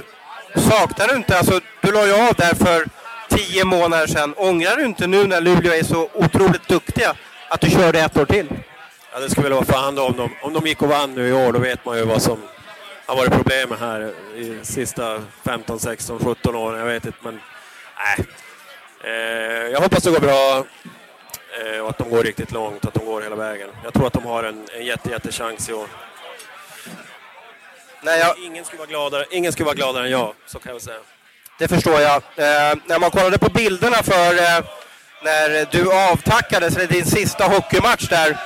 saknar 0.61 1.07
du 1.07 1.15
inte, 1.15 1.37
alltså 1.37 1.59
du 1.81 1.91
la 1.91 2.05
ju 2.05 2.13
av 2.13 2.33
där 2.33 2.55
för 2.55 2.85
tio 3.29 3.65
månader 3.65 4.07
sedan. 4.07 4.33
Ångrar 4.37 4.77
du 4.77 4.85
inte 4.85 5.07
nu 5.07 5.27
när 5.27 5.41
Luleå 5.41 5.73
är 5.73 5.83
så 5.83 6.09
otroligt 6.13 6.67
duktiga 6.67 7.15
att 7.49 7.61
du 7.61 7.69
körde 7.69 7.99
ett 7.99 8.17
år 8.17 8.25
till? 8.25 8.47
Ja, 9.13 9.19
det 9.19 9.29
skulle 9.29 9.49
väl 9.49 9.53
vara 9.53 9.65
fan 9.65 9.99
om 9.99 10.13
de, 10.17 10.29
om 10.41 10.53
de 10.53 10.67
gick 10.67 10.81
och 10.81 10.89
vann 10.89 11.13
nu 11.15 11.27
i 11.27 11.33
år, 11.33 11.51
då 11.51 11.59
vet 11.59 11.85
man 11.85 11.97
ju 11.97 12.05
vad 12.05 12.21
som 12.21 12.37
har 13.05 13.15
varit 13.15 13.31
problemet 13.31 13.79
här 13.79 14.13
i 14.35 14.59
sista 14.61 15.21
15, 15.45 15.79
16, 15.79 16.19
17 16.19 16.55
åren. 16.55 16.79
Jag 16.79 16.85
vet 16.85 17.05
inte, 17.05 17.17
men 17.21 17.39
nej. 17.97 18.25
Eh, 19.03 19.11
jag 19.71 19.81
hoppas 19.81 20.03
det 20.03 20.11
går 20.11 20.19
bra 20.19 20.65
eh, 21.61 21.81
och 21.81 21.89
att 21.89 21.97
de 21.97 22.09
går 22.09 22.23
riktigt 22.23 22.51
långt, 22.51 22.85
att 22.85 22.93
de 22.93 23.05
går 23.05 23.21
hela 23.21 23.35
vägen. 23.35 23.69
Jag 23.83 23.93
tror 23.93 24.07
att 24.07 24.13
de 24.13 24.25
har 24.25 24.43
en, 24.43 24.67
en 24.77 24.85
jätte, 24.85 25.09
jättechans 25.09 25.69
i 25.69 25.73
år. 25.73 25.87
Nej, 28.01 28.19
jag... 28.19 28.45
ingen, 28.45 28.65
skulle 28.65 28.79
vara 28.79 28.89
gladare, 28.89 29.25
ingen 29.31 29.51
skulle 29.51 29.65
vara 29.65 29.75
gladare 29.75 30.05
än 30.05 30.11
jag, 30.11 30.33
så 30.45 30.59
kan 30.59 30.73
jag 30.73 30.81
säga. 30.81 30.99
Det 31.59 31.67
förstår 31.67 32.01
jag. 32.01 32.15
Eh, 32.15 32.77
när 32.85 32.99
man 32.99 33.11
kollade 33.11 33.37
på 33.37 33.49
bilderna 33.49 34.03
för 34.03 34.33
eh, 34.33 34.65
när 35.23 35.67
du 35.71 35.93
avtackades, 35.93 36.75
eller 36.75 36.87
din 36.87 37.05
sista 37.05 37.43
hockeymatch 37.43 38.09
där, 38.09 38.37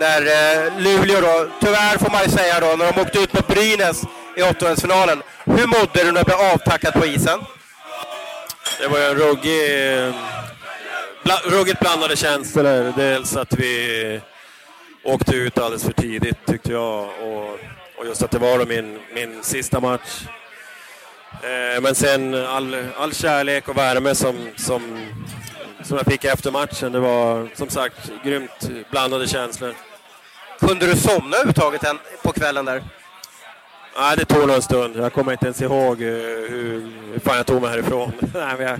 när 0.00 0.20
eh, 0.20 0.78
Luleå 0.78 1.20
då, 1.20 1.48
tyvärr 1.60 1.98
får 1.98 2.10
man 2.10 2.22
ju 2.22 2.28
säga 2.28 2.60
då, 2.60 2.66
när 2.66 2.92
de 2.92 3.00
åkte 3.00 3.18
ut 3.18 3.32
mot 3.32 3.48
Brynäs 3.48 4.02
i 4.36 4.42
åttondelsfinalen. 4.42 5.22
Hur 5.44 5.66
mådde 5.66 6.04
du 6.04 6.12
när 6.12 6.20
du 6.20 6.24
blev 6.24 6.38
avtackad 6.38 6.92
på 6.92 7.06
isen? 7.06 7.40
Det 8.82 8.88
var 8.88 8.98
ju 8.98 9.04
en 9.04 9.14
ruggig, 9.14 10.14
bla, 11.22 11.40
ruggigt 11.44 11.80
blandade 11.80 12.16
känslor. 12.16 12.92
Dels 12.96 13.36
att 13.36 13.54
vi 13.54 14.20
åkte 15.04 15.36
ut 15.36 15.58
alldeles 15.58 15.84
för 15.84 15.92
tidigt 15.92 16.46
tyckte 16.46 16.72
jag 16.72 17.04
och, 17.22 17.58
och 17.98 18.06
just 18.06 18.22
att 18.22 18.30
det 18.30 18.38
var 18.38 18.66
min, 18.66 18.98
min 19.14 19.42
sista 19.42 19.80
match. 19.80 20.22
Eh, 21.42 21.80
men 21.82 21.94
sen 21.94 22.34
all, 22.34 22.76
all 22.96 23.14
kärlek 23.14 23.68
och 23.68 23.76
värme 23.76 24.14
som, 24.14 24.48
som, 24.56 25.06
som 25.82 25.96
jag 25.96 26.06
fick 26.06 26.24
efter 26.24 26.50
matchen, 26.50 26.92
det 26.92 27.00
var 27.00 27.48
som 27.54 27.68
sagt 27.68 28.10
grymt 28.24 28.70
blandade 28.90 29.26
känslor. 29.28 29.74
Kunde 30.60 30.86
du 30.86 30.96
somna 30.96 31.36
överhuvudtaget 31.36 31.82
på 32.22 32.32
kvällen 32.32 32.64
där? 32.64 32.82
Nej, 33.96 34.16
det 34.16 34.24
tog 34.24 34.46
nog 34.46 34.56
en 34.56 34.62
stund. 34.62 34.96
Jag 34.96 35.12
kommer 35.12 35.32
inte 35.32 35.44
ens 35.44 35.62
ihåg 35.62 36.02
eh, 36.02 36.08
hur, 36.08 36.92
hur 37.12 37.18
fan 37.18 37.36
jag 37.36 37.46
tog 37.46 37.62
mig 37.62 37.70
härifrån. 37.70 38.12
Nej, 38.34 38.54
men 38.58 38.66
jag, 38.66 38.78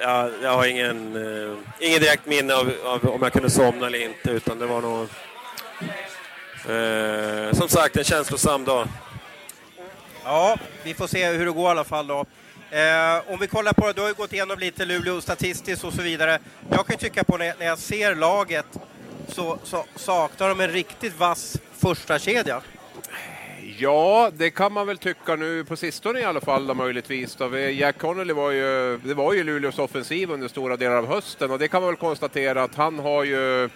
jag, 0.00 0.30
jag 0.42 0.50
har 0.50 0.66
ingen, 0.66 1.16
eh, 1.16 1.56
ingen 1.78 2.00
direkt 2.00 2.26
minne 2.26 2.54
av, 2.54 2.72
av, 2.84 3.10
om 3.10 3.22
jag 3.22 3.32
kunde 3.32 3.50
somna 3.50 3.86
eller 3.86 4.04
inte, 4.04 4.30
utan 4.30 4.58
det 4.58 4.66
var 4.66 4.80
nog... 4.80 5.08
Eh, 6.68 7.52
som 7.52 7.68
sagt, 7.68 7.96
en 7.96 8.04
känslosam 8.04 8.64
dag. 8.64 8.88
Ja, 10.24 10.56
vi 10.82 10.94
får 10.94 11.06
se 11.06 11.26
hur 11.26 11.46
det 11.46 11.52
går 11.52 11.66
i 11.66 11.70
alla 11.70 11.84
fall 11.84 12.06
då. 12.06 12.24
Eh, 12.70 13.32
om 13.32 13.38
vi 13.40 13.46
kollar 13.46 13.72
på 13.72 13.86
det, 13.86 13.92
du 13.92 14.00
har 14.00 14.08
ju 14.08 14.14
gått 14.14 14.32
igenom 14.32 14.58
lite 14.58 14.84
Luleå 14.84 15.20
statistiskt 15.20 15.84
och 15.84 15.92
så 15.92 16.02
vidare. 16.02 16.38
Jag 16.70 16.86
kan 16.86 16.94
ju 16.94 16.96
tycka 16.96 17.24
på 17.24 17.36
när, 17.36 17.54
när 17.58 17.66
jag 17.66 17.78
ser 17.78 18.14
laget 18.14 18.66
så, 19.28 19.58
så 19.64 19.84
saknar 19.96 20.48
de 20.48 20.60
en 20.60 20.70
riktigt 20.70 21.18
vass 21.18 21.56
första 21.78 22.18
kedja. 22.18 22.60
Ja, 23.78 24.30
det 24.36 24.50
kan 24.50 24.72
man 24.72 24.86
väl 24.86 24.98
tycka 24.98 25.36
nu 25.36 25.64
på 25.64 25.76
sistone 25.76 26.20
i 26.20 26.24
alla 26.24 26.40
fall 26.40 26.66
då, 26.66 26.74
möjligtvis. 26.74 27.34
Då. 27.36 27.58
Jack 27.58 27.98
Connolly 27.98 28.32
var 28.32 28.50
ju, 28.50 28.98
det 29.04 29.14
var 29.14 29.32
ju 29.32 29.44
Luleås 29.44 29.78
offensiv 29.78 30.30
under 30.30 30.48
stora 30.48 30.76
delar 30.76 30.96
av 30.96 31.06
hösten 31.06 31.50
och 31.50 31.58
det 31.58 31.68
kan 31.68 31.82
man 31.82 31.90
väl 31.90 31.96
konstatera 31.96 32.62
att 32.62 32.74
han 32.74 32.98
har 32.98 33.24
ju 33.24 33.68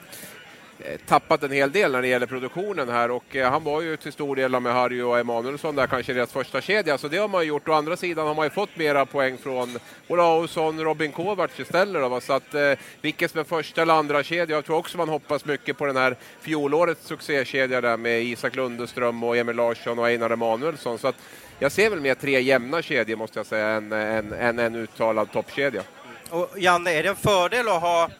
Eh, 0.81 0.97
tappat 1.07 1.43
en 1.43 1.53
hel 1.53 1.73
del 1.73 1.93
när 1.93 2.03
det 2.03 2.09
gäller 2.09 2.27
produktionen 2.27 2.89
här 2.89 3.11
och 3.11 3.37
eh, 3.37 3.51
han 3.51 3.65
var 3.65 3.81
ju 3.81 3.97
till 3.97 4.13
stor 4.13 4.37
del 4.37 4.61
med 4.61 4.73
Harry 4.73 5.01
och 5.01 5.19
Emanuelsson 5.19 5.77
där 5.77 5.87
kanske 5.87 6.13
deras 6.13 6.33
första 6.33 6.61
kedja 6.61 6.99
så 6.99 7.09
det 7.09 7.19
har 7.19 7.29
man 7.29 7.47
gjort. 7.47 7.69
Å 7.69 7.73
andra 7.73 7.97
sidan 7.97 8.27
har 8.27 8.35
man 8.35 8.47
ju 8.47 8.51
fått 8.51 8.77
mera 8.77 9.07
poäng 9.07 9.39
från 9.39 9.79
Olausson, 10.09 10.81
Robin 10.85 11.13
Kovacs 11.13 11.61
istället 11.61 12.03
då, 12.03 12.21
så 12.21 12.33
att 12.33 12.55
eh, 12.55 12.73
vilket 13.01 13.31
som 13.31 13.41
är 13.41 13.45
första 13.45 13.83
eller 13.83 13.95
andra 13.95 14.23
kedja. 14.23 14.57
Jag 14.57 14.65
tror 14.65 14.77
också 14.77 14.99
man 14.99 15.09
hoppas 15.09 15.45
mycket 15.45 15.79
på 15.79 15.87
den 15.87 15.97
här 15.97 16.17
fjolårets 16.41 17.07
succékedja 17.07 17.81
där 17.81 17.97
med 17.97 18.23
Isak 18.23 18.57
Lundeström 18.57 19.23
och 19.23 19.37
Emil 19.37 19.57
Larsson 19.57 19.99
och 19.99 20.09
Einar 20.09 20.31
Emanuelsson 20.31 20.99
så 20.99 21.09
att 21.09 21.17
jag 21.59 21.73
ser 21.73 21.91
väl 21.91 22.01
mer 22.01 22.15
tre 22.15 22.41
jämna 22.41 22.83
kedjor 22.83 23.17
måste 23.17 23.39
jag 23.39 23.47
säga 23.47 23.69
än 23.69 23.93
en, 23.93 24.33
en, 24.33 24.59
en 24.59 24.75
uttalad 24.75 25.33
toppkedja. 25.33 25.83
Och 26.31 26.49
Janne, 26.57 26.91
är 26.91 27.03
det 27.03 27.09
en 27.09 27.17
fördel 27.17 27.69
att 27.69 27.83
ha 27.83 28.11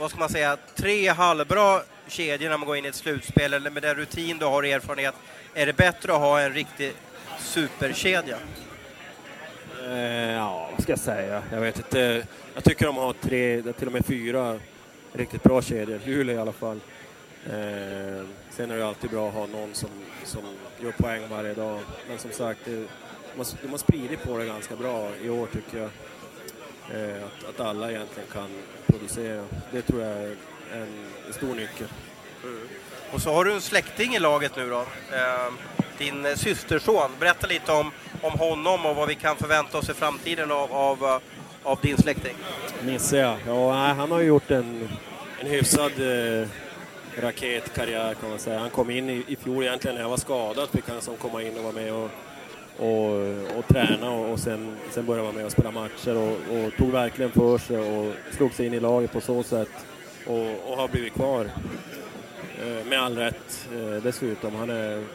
vad 0.00 0.10
ska 0.10 0.18
man 0.18 0.28
säga, 0.28 0.56
tre 0.74 1.08
halvbra 1.08 1.82
kedjor 2.06 2.50
när 2.50 2.58
man 2.58 2.66
går 2.66 2.76
in 2.76 2.84
i 2.84 2.88
ett 2.88 2.94
slutspel, 2.94 3.54
eller 3.54 3.70
med 3.70 3.82
den 3.82 3.94
rutin 3.94 4.38
du 4.38 4.44
har 4.44 4.62
och 4.62 4.68
erfarenhet, 4.68 5.14
är 5.54 5.66
det 5.66 5.72
bättre 5.72 6.12
att 6.12 6.20
ha 6.20 6.40
en 6.40 6.52
riktig 6.52 6.92
superkedja? 7.38 8.36
Eh, 9.84 10.32
ja, 10.32 10.70
vad 10.72 10.82
ska 10.82 10.92
jag 10.92 10.98
säga? 10.98 11.42
Jag 11.52 11.60
vet 11.60 11.76
inte. 11.76 12.26
Jag 12.54 12.64
tycker 12.64 12.86
de 12.86 12.96
har 12.96 13.12
tre, 13.12 13.62
till 13.72 13.86
och 13.86 13.92
med 13.92 14.06
fyra 14.06 14.58
riktigt 15.12 15.42
bra 15.42 15.62
kedjor. 15.62 16.00
Luleå 16.04 16.36
i 16.36 16.38
alla 16.38 16.52
fall. 16.52 16.80
Eh, 17.46 18.26
sen 18.50 18.70
är 18.70 18.76
det 18.76 18.86
alltid 18.86 19.10
bra 19.10 19.28
att 19.28 19.34
ha 19.34 19.46
någon 19.46 19.74
som, 19.74 19.90
som 20.24 20.42
gör 20.80 20.92
poäng 20.92 21.22
varje 21.30 21.54
dag. 21.54 21.80
Men 22.08 22.18
som 22.18 22.30
sagt, 22.30 22.60
det, 22.64 22.86
de 23.62 23.70
har 23.70 23.78
spridit 23.78 24.22
på 24.22 24.38
det 24.38 24.46
ganska 24.46 24.76
bra 24.76 25.10
i 25.22 25.28
år 25.28 25.46
tycker 25.46 25.78
jag. 25.78 25.90
Eh, 26.94 27.24
att, 27.24 27.48
att 27.48 27.66
alla 27.66 27.90
egentligen 27.90 28.28
kan 28.32 28.48
producera. 28.86 29.44
Det 29.72 29.82
tror 29.82 30.02
jag 30.02 30.10
är 30.10 30.36
en, 30.72 31.06
en 31.26 31.32
stor 31.32 31.54
nyckel. 31.54 31.86
Mm. 32.44 32.68
Och 33.12 33.22
så 33.22 33.32
har 33.32 33.44
du 33.44 33.52
en 33.52 33.60
släkting 33.60 34.14
i 34.14 34.18
laget 34.18 34.56
nu 34.56 34.70
då. 34.70 34.80
Eh, 35.12 35.52
din 35.98 36.36
systerson. 36.36 37.10
Berätta 37.20 37.46
lite 37.46 37.72
om, 37.72 37.90
om 38.22 38.32
honom 38.32 38.86
och 38.86 38.96
vad 38.96 39.08
vi 39.08 39.14
kan 39.14 39.36
förvänta 39.36 39.78
oss 39.78 39.90
i 39.90 39.94
framtiden 39.94 40.50
av, 40.52 40.72
av, 40.72 41.04
eh, 41.04 41.18
av 41.62 41.78
din 41.82 41.98
släkting. 41.98 42.34
Nisse 42.82 43.16
ja. 43.16 43.36
ja 43.46 43.72
han 43.72 44.10
har 44.10 44.20
gjort 44.20 44.50
en, 44.50 44.88
en 45.40 45.46
hyfsad 45.46 45.92
eh, 45.92 46.48
raketkarriär 47.16 48.14
kan 48.14 48.30
man 48.30 48.38
säga. 48.38 48.58
Han 48.58 48.70
kom 48.70 48.90
in 48.90 49.10
i, 49.10 49.24
i 49.28 49.36
fjol 49.36 49.62
egentligen 49.62 49.94
när 49.94 50.02
jag 50.02 50.08
var 50.08 50.16
skadad, 50.16 50.68
fick 50.68 50.88
han 50.88 51.00
som 51.00 51.16
komma 51.16 51.42
in 51.42 51.56
och 51.56 51.62
vara 51.62 51.72
med 51.72 51.92
och 51.92 52.10
och, 52.80 53.58
och 53.58 53.68
träna 53.68 54.10
och, 54.10 54.32
och 54.32 54.38
sen, 54.38 54.76
sen 54.90 55.06
började 55.06 55.22
vara 55.22 55.36
med 55.36 55.44
och 55.44 55.52
spela 55.52 55.70
matcher 55.70 56.16
och, 56.16 56.32
och, 56.32 56.76
tog 56.78 56.90
verkligen 56.90 57.30
för 57.30 57.58
sig 57.58 57.78
och 57.78 58.14
slog 58.30 58.52
sig 58.52 58.66
in 58.66 58.74
i 58.74 58.80
laget 58.80 59.12
på 59.12 59.20
så 59.20 59.42
sätt 59.42 59.86
och, 60.26 60.70
och 60.70 60.76
har 60.76 60.88
blivit 60.88 61.12
kvar. 61.12 61.50
Eh, 62.60 62.86
med 62.86 63.00
all 63.02 63.16
rätt 63.16 63.68
eh, 63.72 64.02
dessutom. 64.02 64.54
Han 64.54 64.70
är 64.70 64.92
en 64.92 65.06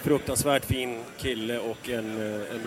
fruktansvärt 0.00 0.64
fin 0.64 0.98
kille 1.18 1.58
och 1.58 1.88
en, 1.88 2.16
eh, 2.16 2.54
en 2.54 2.66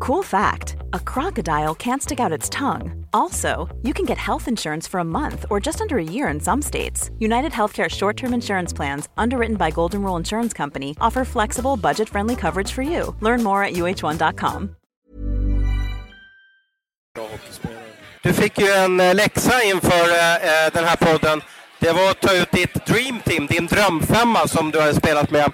Cool 0.00 0.24
fact 0.24 0.77
a 0.92 1.00
crocodile 1.00 1.74
can't 1.74 2.02
stick 2.02 2.20
out 2.20 2.32
its 2.32 2.48
tongue. 2.48 3.06
Also, 3.12 3.68
you 3.82 3.92
can 3.92 4.04
get 4.04 4.18
health 4.18 4.48
insurance 4.48 4.88
for 4.88 5.00
a 5.00 5.04
month 5.04 5.44
or 5.50 5.60
just 5.60 5.80
under 5.80 5.98
a 5.98 6.04
year 6.04 6.28
in 6.28 6.40
some 6.40 6.62
states. 6.62 7.10
United 7.18 7.52
Healthcare 7.52 7.88
short 7.88 8.16
term 8.16 8.34
insurance 8.34 8.72
plans, 8.72 9.08
underwritten 9.16 9.56
by 9.56 9.70
Golden 9.70 10.02
Rule 10.02 10.16
Insurance 10.16 10.52
Company, 10.52 10.94
offer 11.00 11.24
flexible, 11.24 11.76
budget 11.76 12.08
friendly 12.08 12.36
coverage 12.36 12.72
for 12.72 12.82
you. 12.82 13.14
Learn 13.20 13.42
more 13.42 13.62
at 13.62 13.72
uh1.com. 13.74 14.76
Du 18.22 18.32
fick 18.32 18.58
ju 18.58 18.66
en 18.72 19.00
eh, 19.00 19.14
läxa 19.14 19.62
inför 19.62 20.08
äh, 20.08 20.72
den 20.72 20.84
här 20.84 20.96
podden. 20.96 21.42
Det 21.78 21.92
var 21.92 22.10
att 22.10 22.20
ta 22.20 22.34
ut 22.34 22.50
ditt 22.50 22.86
Dream 22.86 23.20
Team, 23.20 23.46
din 23.46 23.66
drömfemma 23.66 24.48
som 24.48 24.70
du 24.70 24.80
har 24.80 24.92
spelat 24.92 25.30
med. 25.30 25.52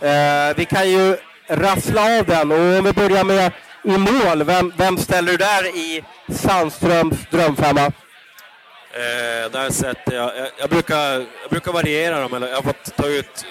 Äh, 0.00 0.56
vi 0.56 0.64
kan 0.64 0.90
ju 0.90 1.16
rassla 1.48 2.18
av 2.18 2.26
den 2.26 2.52
och 2.52 2.78
om 2.78 2.84
vi 2.84 2.92
börjar 2.92 3.24
med 3.24 3.52
i 3.84 3.98
mål, 3.98 4.42
vem, 4.44 4.72
vem 4.76 4.98
ställer 4.98 5.32
du 5.32 5.36
där 5.36 5.76
i 5.76 6.04
Sandströms 6.28 7.16
drömfemma? 7.30 7.92
Eh, 8.94 9.50
där 9.52 9.70
sätter 9.70 10.16
jag, 10.16 10.36
jag, 10.36 10.48
jag, 10.58 10.70
brukar, 10.70 11.12
jag 11.42 11.50
brukar 11.50 11.72
variera 11.72 12.20
dem, 12.20 12.34
eller 12.34 12.48
jag 12.48 12.56
har 12.56 12.62
fått 12.62 12.96
ta 12.96 13.06
ut 13.06 13.46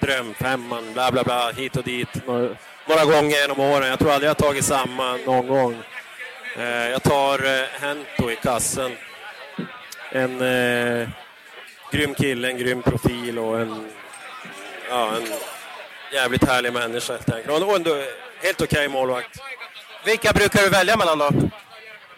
drömfemman, 0.00 0.92
bla 0.92 1.12
bla 1.12 1.24
bla, 1.24 1.50
hit 1.50 1.76
och 1.76 1.84
dit, 1.84 2.26
några, 2.26 2.48
några 2.88 3.04
gånger 3.04 3.36
genom 3.36 3.60
åren. 3.60 3.88
Jag 3.88 3.98
tror 3.98 4.12
aldrig 4.12 4.28
jag 4.28 4.34
har 4.34 4.48
tagit 4.48 4.64
samma 4.64 5.16
någon 5.16 5.46
gång. 5.46 5.82
Eh, 6.56 6.88
jag 6.90 7.02
tar 7.02 7.44
eh, 7.44 7.64
Hento 7.80 8.30
i 8.30 8.36
kassen. 8.36 8.92
En 10.10 10.40
eh, 10.40 11.08
grym 11.92 12.14
kille, 12.14 12.48
en 12.48 12.58
grym 12.58 12.82
profil 12.82 13.38
och 13.38 13.60
en, 13.60 13.90
ja, 14.90 15.16
en 15.16 15.28
jävligt 16.12 16.44
härlig 16.44 16.72
människa 16.72 17.12
helt 17.12 17.32
enkelt. 17.32 17.62
Och 17.62 17.76
en 17.76 17.84
helt 18.42 18.60
okej 18.60 18.66
okay 18.66 18.88
målvakt. 18.88 19.40
Vilka 20.04 20.32
brukar 20.32 20.62
du 20.62 20.68
välja 20.68 20.96
mellan 20.96 21.18
då? 21.18 21.30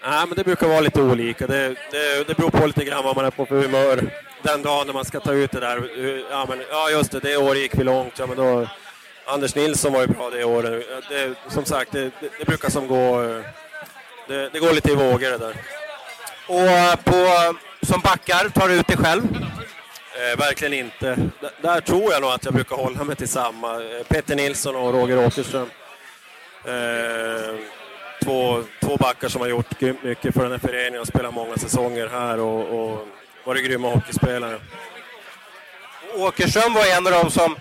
Nej, 0.03 0.27
men 0.27 0.37
det 0.37 0.45
brukar 0.45 0.69
vara 0.69 0.81
lite 0.81 1.03
olika. 1.03 1.47
Det, 1.47 1.69
det, 1.69 2.27
det 2.27 2.37
beror 2.37 2.51
på 2.51 2.67
lite 2.67 2.85
grann 2.85 3.05
vad 3.05 3.17
man 3.17 3.25
är 3.25 3.31
på 3.31 3.47
för 3.47 3.63
humör 3.63 4.11
den 4.43 4.63
dagen 4.63 4.87
när 4.87 4.95
man 4.95 5.05
ska 5.05 5.21
ta 5.21 5.33
ut 5.33 5.51
det 5.51 5.61
där. 5.61 5.89
Ja, 6.31 6.47
men, 6.49 6.63
ja 6.71 6.91
just 6.91 7.13
det, 7.13 7.21
det 7.21 7.37
året 7.37 7.63
gick 7.63 7.75
vi 7.75 7.85
långt. 7.85 8.19
Ja, 8.19 8.27
men 8.27 8.37
då, 8.37 8.69
Anders 9.27 9.55
Nilsson 9.55 9.93
var 9.93 10.01
ju 10.01 10.07
bra 10.07 10.31
det 10.31 10.45
året. 10.45 10.87
Det, 11.09 11.35
som 11.49 11.65
sagt, 11.65 11.93
det, 11.93 12.11
det, 12.39 12.45
brukar 12.47 12.71
som 12.71 12.89
gå... 12.89 13.23
Det, 14.29 14.49
det 14.53 14.59
går 14.59 14.73
lite 14.73 14.93
i 14.93 14.95
vågor 14.95 15.31
det 15.31 15.39
där. 15.39 15.57
Och 16.47 17.05
på, 17.05 17.27
som 17.87 18.01
backar, 18.01 18.49
tar 18.49 18.69
du 18.69 18.75
ut 18.75 18.87
dig 18.87 18.97
själv? 18.97 19.23
Eh, 20.17 20.39
verkligen 20.39 20.73
inte. 20.73 21.15
D 21.15 21.49
där 21.63 21.81
tror 21.81 22.13
jag 22.13 22.23
nog 22.23 22.31
att 22.31 22.45
jag 22.45 22.55
brukar 22.55 22.77
hålla 22.77 23.05
mig 23.05 23.17
till 23.17 23.29
samma. 23.29 23.75
Eh, 23.75 24.03
Peter 24.09 24.37
Nilsson 24.37 24.77
och 24.77 24.95
Roger 24.95 25.27
Åkerström. 25.27 25.71
Eh, 26.65 27.55
två, 28.27 28.63
två 28.81 28.97
backar 28.97 29.29
som 29.29 29.41
har 29.41 29.49
gjort 29.49 29.81
mycket 29.81 30.35
för 30.35 30.43
den 30.43 30.53
här 30.53 30.59
föreningen 30.59 31.01
och 31.01 31.07
spelat 31.07 31.35
många 31.35 31.57
säsonger 31.57 32.09
här 32.09 32.41
och, 32.41 32.61
och 32.61 33.09
varit 33.45 33.65
grymma 33.65 33.91
hockeyspelare. 33.91 34.61
Åkerström 36.17 36.75
var 36.75 36.87
en 36.97 37.07
av 37.07 37.13
dem 37.13 37.31
som, 37.31 37.57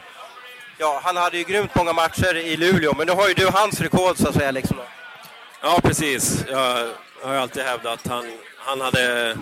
ja 0.77 1.01
han 1.03 1.17
hade 1.17 1.38
ju 1.38 1.43
grymt 1.43 1.75
många 1.75 1.93
matcher 1.93 2.36
i 2.36 2.57
Luleå, 2.57 2.93
men 2.98 3.07
nu 3.07 3.13
har 3.13 3.27
ju 3.27 3.34
du 3.34 3.48
hans 3.48 3.81
rekord 3.81 4.17
så 4.17 4.29
att 4.29 4.36
säga. 4.36 4.51
Liksom. 4.51 4.77
Ja 5.62 5.79
precis, 5.84 6.45
jag, 6.50 6.88
har 7.24 7.36
alltid 7.36 7.63
hävdat 7.63 7.93
att 7.93 8.07
han, 8.07 8.25
han 8.57 8.81
hade 8.81 9.38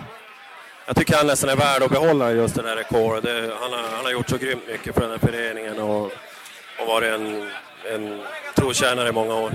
jag 0.86 0.96
tycker 0.96 1.16
han 1.16 1.26
nästan 1.26 1.50
är 1.50 1.56
värd 1.56 1.82
att 1.82 1.90
behålla 1.90 2.32
just 2.32 2.54
den 2.54 2.64
här 2.64 2.76
rekordet. 2.76 3.52
Han 3.60 3.72
har, 3.72 3.82
han 3.96 4.04
har 4.04 4.12
gjort 4.12 4.28
så 4.28 4.36
grymt 4.36 4.68
mycket 4.68 4.94
för 4.94 5.00
den 5.00 5.10
här 5.10 5.18
föreningen 5.18 5.78
och, 5.78 6.04
och 6.80 6.86
varit 6.86 7.12
en, 7.12 7.50
en 7.94 8.20
trotjänare 8.54 9.08
i 9.08 9.12
många 9.12 9.34
år. 9.34 9.52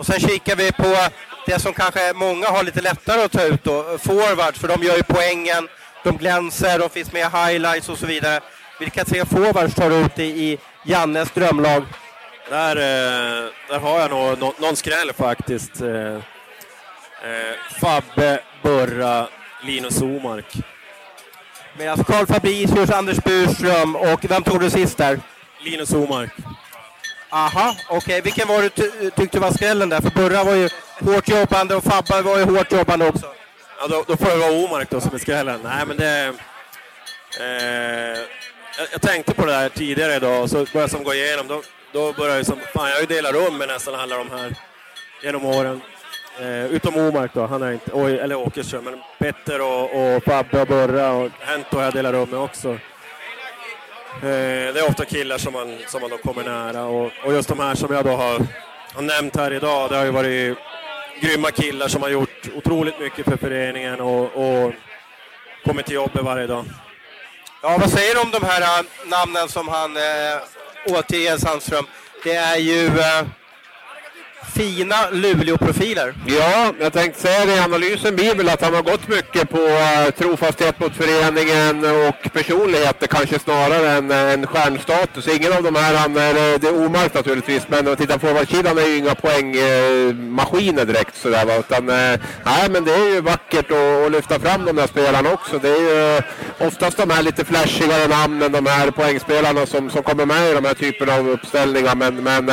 Och 0.00 0.06
sen 0.06 0.20
kikar 0.20 0.56
vi 0.56 0.72
på 0.72 0.96
det 1.46 1.58
som 1.58 1.72
kanske 1.72 2.12
många 2.14 2.46
har 2.46 2.62
lite 2.64 2.80
lättare 2.80 3.22
att 3.22 3.32
ta 3.32 3.42
ut 3.42 3.64
då, 3.64 3.98
forwards, 3.98 4.58
för 4.58 4.68
de 4.68 4.82
gör 4.82 4.96
ju 4.96 5.02
poängen, 5.02 5.68
de 6.04 6.16
glänser, 6.16 6.78
de 6.78 6.90
finns 6.90 7.12
med 7.12 7.32
highlights 7.32 7.88
och 7.88 7.98
så 7.98 8.06
vidare. 8.06 8.40
Vilka 8.80 9.04
tre 9.04 9.24
forwards 9.24 9.74
tar 9.74 9.90
du 9.90 9.96
ut 9.96 10.18
i, 10.18 10.22
i 10.22 10.58
Jannes 10.84 11.30
drömlag? 11.30 11.84
Där, 12.48 12.76
eh, 12.76 13.50
där 13.68 13.78
har 13.78 14.00
jag 14.00 14.10
nog 14.10 14.60
någon 14.60 14.76
skräll 14.76 15.12
faktiskt. 15.12 15.80
Eh, 15.80 16.18
Eh, 17.22 17.80
Fabbe, 17.80 18.40
Burra, 18.62 19.28
Linus 19.62 20.02
Omark. 20.02 20.56
Medan 21.78 22.04
Carl 22.04 22.26
Fabricius, 22.26 22.90
Anders 22.90 23.16
Burström 23.18 23.96
och 23.96 24.24
vem 24.28 24.42
tog 24.42 24.60
du 24.60 24.70
sist 24.70 24.98
där? 24.98 25.20
Linus 25.64 25.92
Omark. 25.92 26.32
Aha, 27.30 27.76
okej. 27.88 28.20
Vilken 28.20 28.48
var 28.48 28.62
du 28.62 28.68
ty 28.68 29.10
tyckte 29.10 29.40
var 29.40 29.50
skrällen 29.50 29.88
där? 29.88 30.00
För 30.00 30.10
Burra 30.10 30.44
var 30.44 30.54
ju 30.54 30.68
hårt 31.00 31.28
jobbande 31.28 31.74
och 31.74 31.84
Fabbe 31.84 32.22
var 32.22 32.38
ju 32.38 32.44
hårt 32.44 32.72
jobbande 32.72 33.08
också. 33.08 33.26
Ja, 33.80 33.86
då, 33.88 34.04
då 34.06 34.16
får 34.16 34.30
det 34.30 34.36
vara 34.36 34.52
Omark 34.52 34.90
då 34.90 35.00
som 35.00 35.14
är 35.14 35.18
skrällen. 35.18 35.60
Nej, 35.64 35.86
men 35.86 35.96
det... 35.96 36.32
Eh, 37.40 38.18
jag, 38.78 38.88
jag 38.92 39.02
tänkte 39.02 39.34
på 39.34 39.46
det 39.46 39.52
där 39.52 39.68
tidigare 39.68 40.16
idag 40.16 40.42
och 40.42 40.50
så 40.50 40.56
började 40.56 40.80
jag 40.80 40.90
som 40.90 41.04
gå 41.04 41.14
igenom. 41.14 41.48
Då, 41.48 41.62
då 41.92 42.12
började 42.12 42.36
jag 42.36 42.46
som... 42.46 42.58
Fan, 42.74 42.88
jag 42.88 42.96
har 42.96 43.00
ju 43.00 43.06
delat 43.06 43.34
rum 43.34 43.58
med 43.58 43.68
nästan 43.68 43.94
alla 43.94 44.16
de 44.16 44.30
här 44.30 44.54
genom 45.22 45.44
åren. 45.44 45.80
Eh, 46.40 46.64
utom 46.64 46.96
Omark 46.96 47.34
då, 47.34 47.46
han 47.46 47.62
är 47.62 47.72
inte... 47.72 47.90
Oj, 47.92 48.18
eller 48.18 48.34
Åkerström. 48.34 48.84
Men 48.84 49.00
Petter 49.18 49.60
och, 49.60 49.84
och 49.84 50.24
Fabbe 50.24 50.60
och 50.60 50.66
Burra 50.66 51.12
och 51.12 51.30
Hento 51.40 51.76
har 51.76 51.84
jag 51.84 51.92
delat 51.92 52.12
rum 52.12 52.30
med 52.30 52.40
också. 52.40 52.78
Eh, 54.16 54.72
det 54.74 54.80
är 54.80 54.88
ofta 54.88 55.04
killar 55.04 55.38
som 55.38 55.52
man, 55.52 55.78
som 55.86 56.00
man 56.00 56.10
då 56.10 56.18
kommer 56.18 56.44
nära 56.44 56.84
och, 56.84 57.10
och 57.24 57.32
just 57.32 57.48
de 57.48 57.58
här 57.58 57.74
som 57.74 57.94
jag 57.94 58.04
då 58.04 58.10
har, 58.10 58.46
har 58.94 59.02
nämnt 59.02 59.36
här 59.36 59.52
idag, 59.52 59.90
det 59.90 59.96
har 59.96 60.04
ju 60.04 60.10
varit 60.10 60.58
grymma 61.20 61.50
killar 61.50 61.88
som 61.88 62.02
har 62.02 62.08
gjort 62.08 62.48
otroligt 62.54 63.00
mycket 63.00 63.24
för 63.24 63.36
föreningen 63.36 64.00
och, 64.00 64.24
och 64.24 64.72
kommit 65.64 65.86
till 65.86 65.94
jobbet 65.94 66.22
varje 66.22 66.46
dag. 66.46 66.64
Ja, 67.62 67.78
vad 67.80 67.90
säger 67.90 68.14
du 68.14 68.20
om 68.20 68.30
de 68.30 68.42
här 68.46 68.60
äh, 68.60 68.84
namnen 69.06 69.48
som 69.48 69.68
han 69.68 69.96
äh, 69.96 70.02
eh, 70.02 70.38
återger, 70.86 71.36
Sandström? 71.36 71.86
Det 72.24 72.34
är 72.34 72.56
ju 72.56 72.86
eh, 72.86 73.26
fina 74.50 74.96
Luleå-profiler. 75.12 76.14
Ja, 76.26 76.72
jag 76.80 76.92
tänkte 76.92 77.20
säga 77.20 77.46
det. 77.46 77.64
Analysen 77.64 78.16
blir 78.16 78.34
väl 78.34 78.48
att 78.48 78.62
han 78.62 78.74
har 78.74 78.82
gått 78.82 79.08
mycket 79.08 79.50
på 79.50 79.58
uh, 79.58 80.10
trofasthet 80.18 80.80
mot 80.80 80.96
föreningen 80.96 81.84
och 82.08 82.32
personligheter 82.32 83.06
kanske 83.06 83.38
snarare 83.38 83.90
än, 83.90 84.10
eh, 84.10 84.32
än 84.32 84.46
stjärnstatus. 84.46 85.28
Ingen 85.28 85.52
av 85.52 85.62
de 85.62 85.74
här, 85.74 85.94
han 85.94 86.16
är, 86.16 86.52
eh, 86.52 86.58
det 86.60 86.68
är 86.68 86.86
omärkt 86.86 87.14
naturligtvis, 87.14 87.62
men 87.68 87.88
om 87.88 87.96
tittar 87.96 88.18
på 88.18 88.26
forwardsidan 88.26 88.78
är 88.78 88.86
ju 88.86 88.96
inga 88.96 89.14
poängmaskiner 89.14 90.82
uh, 90.82 90.86
direkt 90.86 91.16
sådär 91.16 91.44
va. 91.44 91.56
Utan, 91.56 91.88
uh, 91.88 92.18
nej, 92.44 92.70
men 92.70 92.84
det 92.84 92.94
är 92.94 93.14
ju 93.14 93.20
vackert 93.20 93.70
att, 93.70 94.06
att 94.06 94.12
lyfta 94.12 94.38
fram 94.40 94.64
de 94.64 94.76
där 94.76 94.86
spelarna 94.86 95.32
också. 95.32 95.58
Det 95.58 95.68
är 95.68 95.80
ju 95.80 96.22
oftast 96.66 96.96
de 96.96 97.10
här 97.10 97.22
lite 97.22 97.44
flashigare 97.44 98.06
namnen, 98.08 98.52
de 98.52 98.66
här 98.66 98.90
poängspelarna 98.90 99.66
som, 99.66 99.90
som 99.90 100.02
kommer 100.02 100.26
med 100.26 100.50
i 100.50 100.54
de 100.54 100.64
här 100.64 100.74
typerna 100.74 101.14
av 101.14 101.28
uppställningar. 101.28 101.94
Men, 101.94 102.14
men 102.14 102.48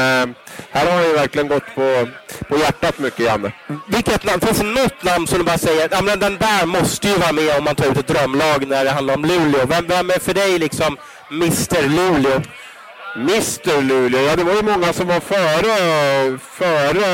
här 0.72 0.86
har 0.86 0.94
han 0.94 1.08
ju 1.08 1.14
verkligen 1.14 1.48
gått 1.48 1.76
på, 1.76 1.82
på 2.50 2.58
hjärtat 2.58 3.00
mycket, 3.00 3.26
Janne. 3.26 3.52
Vilket 3.88 4.24
namn? 4.24 4.42
Finns 4.42 4.60
det 4.60 4.66
något 4.66 5.04
namn 5.04 5.28
som 5.28 5.38
du 5.38 5.44
bara 5.46 5.58
säger, 5.58 5.88
ja 5.92 6.02
men 6.02 6.20
den 6.20 6.38
där 6.38 6.66
måste 6.66 7.08
ju 7.08 7.16
vara 7.18 7.32
med 7.32 7.58
om 7.58 7.64
man 7.64 7.76
tar 7.76 7.86
ut 7.86 7.98
ett 7.98 8.08
drömlag 8.08 8.68
när 8.68 8.84
det 8.84 8.92
handlar 8.92 9.14
om 9.14 9.26
Luleå. 9.26 9.66
Vem, 9.66 9.88
vem 9.88 10.10
är 10.10 10.20
för 10.20 10.34
dig 10.34 10.60
liksom 10.60 10.98
Mr 11.32 11.82
Luleå? 11.90 12.42
Mr 13.16 13.82
Luleå, 13.82 14.22
ja 14.22 14.36
det 14.36 14.44
var 14.44 14.54
ju 14.54 14.62
många 14.62 14.94
som 14.94 15.08
var 15.08 15.20
före, 15.20 16.40
före 16.40 17.08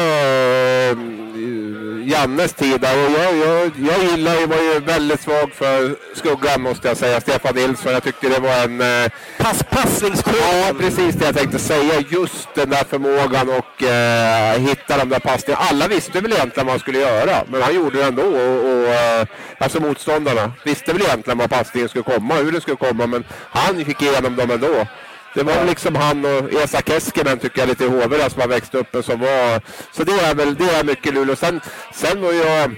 Jannes 2.06 2.54
tid 2.54 2.82
där. 2.82 3.06
Och 3.06 3.12
jag, 3.12 3.38
jag, 3.38 3.72
jag 3.90 4.04
gillar 4.04 4.36
ju, 4.36 4.46
var 4.46 4.58
ju 4.58 4.80
väldigt 4.80 5.22
svag 5.22 5.54
för 5.54 5.96
skuggan 6.16 6.62
måste 6.62 6.88
jag 6.88 6.98
säga. 6.98 7.22
Stefan 7.22 7.56
Nilsson. 7.56 7.92
Jag 7.92 8.04
tyckte 8.04 8.30
det 8.30 8.40
var 8.40 8.64
en... 8.64 8.82
Eh, 8.82 9.12
Pass, 9.38 9.64
passningskurvan. 9.70 10.58
Ja, 10.68 10.74
precis 10.80 11.16
det 11.16 11.26
jag 11.26 11.36
tänkte 11.36 11.60
säga. 11.60 12.04
Just 12.10 12.56
den 12.56 12.70
där 12.70 12.84
förmågan 12.84 13.50
och 13.50 13.84
eh, 13.84 14.60
hitta 14.60 14.98
de 14.98 15.10
där 15.10 15.20
passningarna. 15.20 15.66
Alla 15.70 15.88
visste 15.88 16.22
väl 16.22 16.34
egentligen 16.34 16.66
vad 16.66 16.74
han 16.74 16.80
skulle 16.80 17.00
göra. 17.00 17.44
Men 17.48 17.62
han 17.62 17.76
gjorde 17.76 17.98
det 17.98 18.06
ändå. 18.06 18.24
Och, 18.24 18.66
och, 18.70 18.88
eh, 18.88 19.28
alltså 19.58 19.80
motståndarna 19.80 20.52
visste 20.64 20.94
väl 20.94 21.02
egentligen 21.02 21.38
vad 21.38 21.50
passningen 21.50 21.90
skulle 21.90 22.04
komma. 22.04 22.36
Hur 22.36 22.52
den 22.52 22.62
skulle 22.62 22.78
komma. 22.78 23.08
Men 23.08 23.24
han 23.50 23.86
fick 23.86 24.02
igenom 24.02 24.36
dem 24.36 24.52
ändå. 24.52 24.88
Det 25.36 25.44
var 25.44 25.66
liksom 25.66 25.96
han 25.96 26.26
och 26.26 26.54
Esa 26.54 26.82
Keskinen 26.82 27.40
tycker 27.40 27.60
jag 27.60 27.70
lite 27.70 27.84
i 27.84 27.88
HV 27.88 28.30
som 28.30 28.42
har 28.42 28.48
växt 28.48 28.76
upp 28.76 29.06
som 29.06 29.20
var... 29.20 29.62
Så 29.92 30.04
det 30.04 30.12
är 30.12 30.36
väl 30.36 30.56
det 30.56 30.70
är 30.70 30.84
mycket 30.84 31.14
Luleå. 31.14 31.36
Sen, 31.36 31.62
sen 31.94 32.22
var 32.22 32.34
jag... 32.34 32.72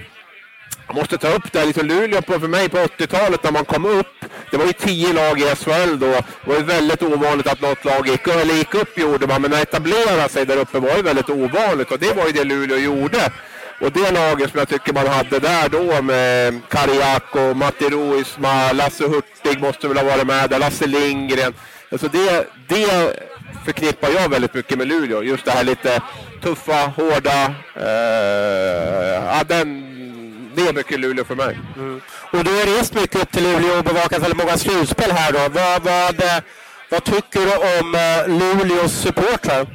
Jag 0.86 0.96
måste 0.96 1.18
ta 1.18 1.28
upp 1.28 1.52
det 1.52 1.58
här, 1.58 1.66
liksom 1.66 1.86
Luleå 1.86 2.22
på, 2.22 2.40
för 2.40 2.48
mig 2.48 2.68
på 2.68 2.76
80-talet 2.76 3.42
när 3.42 3.52
man 3.52 3.64
kom 3.64 3.86
upp. 3.86 4.24
Det 4.50 4.56
var 4.56 4.66
ju 4.66 4.72
tio 4.72 5.12
lag 5.12 5.40
i 5.40 5.42
SHL 5.42 5.98
då. 5.98 6.06
Det 6.06 6.24
var 6.44 6.56
ju 6.56 6.62
väldigt 6.62 7.02
ovanligt 7.02 7.46
att 7.46 7.60
något 7.60 7.84
lag 7.84 8.08
gick, 8.08 8.28
eller 8.28 8.54
gick 8.54 8.74
upp 8.74 8.98
gjorde 8.98 9.26
man. 9.26 9.42
Men 9.42 9.52
att 9.52 9.62
etablera 9.62 10.28
sig 10.28 10.46
där 10.46 10.56
uppe 10.56 10.78
var 10.78 10.96
ju 10.96 11.02
väldigt 11.02 11.30
ovanligt 11.30 11.92
och 11.92 11.98
det 11.98 12.12
var 12.12 12.26
ju 12.26 12.32
det 12.32 12.44
Luleå 12.44 12.78
gjorde. 12.78 13.32
Och 13.80 13.92
det 13.92 14.10
laget 14.10 14.50
som 14.50 14.58
jag 14.58 14.68
tycker 14.68 14.92
man 14.92 15.06
hade 15.06 15.38
där 15.38 15.68
då 15.68 16.02
med 16.02 16.60
Kariako, 16.68 17.54
Matti 17.54 17.84
Ruisma, 17.84 18.72
Lasse 18.72 19.04
Hurtig 19.04 19.60
måste 19.60 19.88
väl 19.88 19.96
ha 19.96 20.04
varit 20.04 20.26
med 20.26 20.50
där, 20.50 20.58
Lasse 20.58 20.86
Lindgren. 20.86 21.54
Alltså 21.96 22.08
det, 22.08 22.46
det 22.68 23.16
förknippar 23.64 24.08
jag 24.10 24.28
väldigt 24.28 24.54
mycket 24.54 24.78
med 24.78 24.88
Luleå. 24.88 25.22
Just 25.22 25.44
det 25.44 25.50
här 25.50 25.64
lite 25.64 26.00
tuffa, 26.42 26.92
hårda. 26.96 27.54
Eh, 27.74 29.24
ja, 29.24 29.42
den, 29.48 29.90
det 30.54 30.68
är 30.68 30.72
mycket 30.72 31.00
Luleå 31.00 31.24
för 31.24 31.34
mig. 31.34 31.58
Mm. 31.76 32.00
Och 32.32 32.44
du 32.44 32.50
har 32.50 32.78
rest 32.78 32.94
mycket 32.94 33.22
upp 33.22 33.32
till 33.32 33.42
Luleå 33.42 33.78
och 33.78 33.84
bevakat 33.84 34.22
väldigt 34.22 34.38
många 34.38 34.56
slutspel 34.56 35.12
här 35.12 35.32
då. 35.32 35.38
Vad, 35.38 35.82
vad, 35.82 36.42
vad 36.90 37.04
tycker 37.04 37.40
du 37.40 37.78
om 37.78 37.94
eh, 37.94 38.38
Luleås 38.38 38.92
supportrar? 38.92 39.66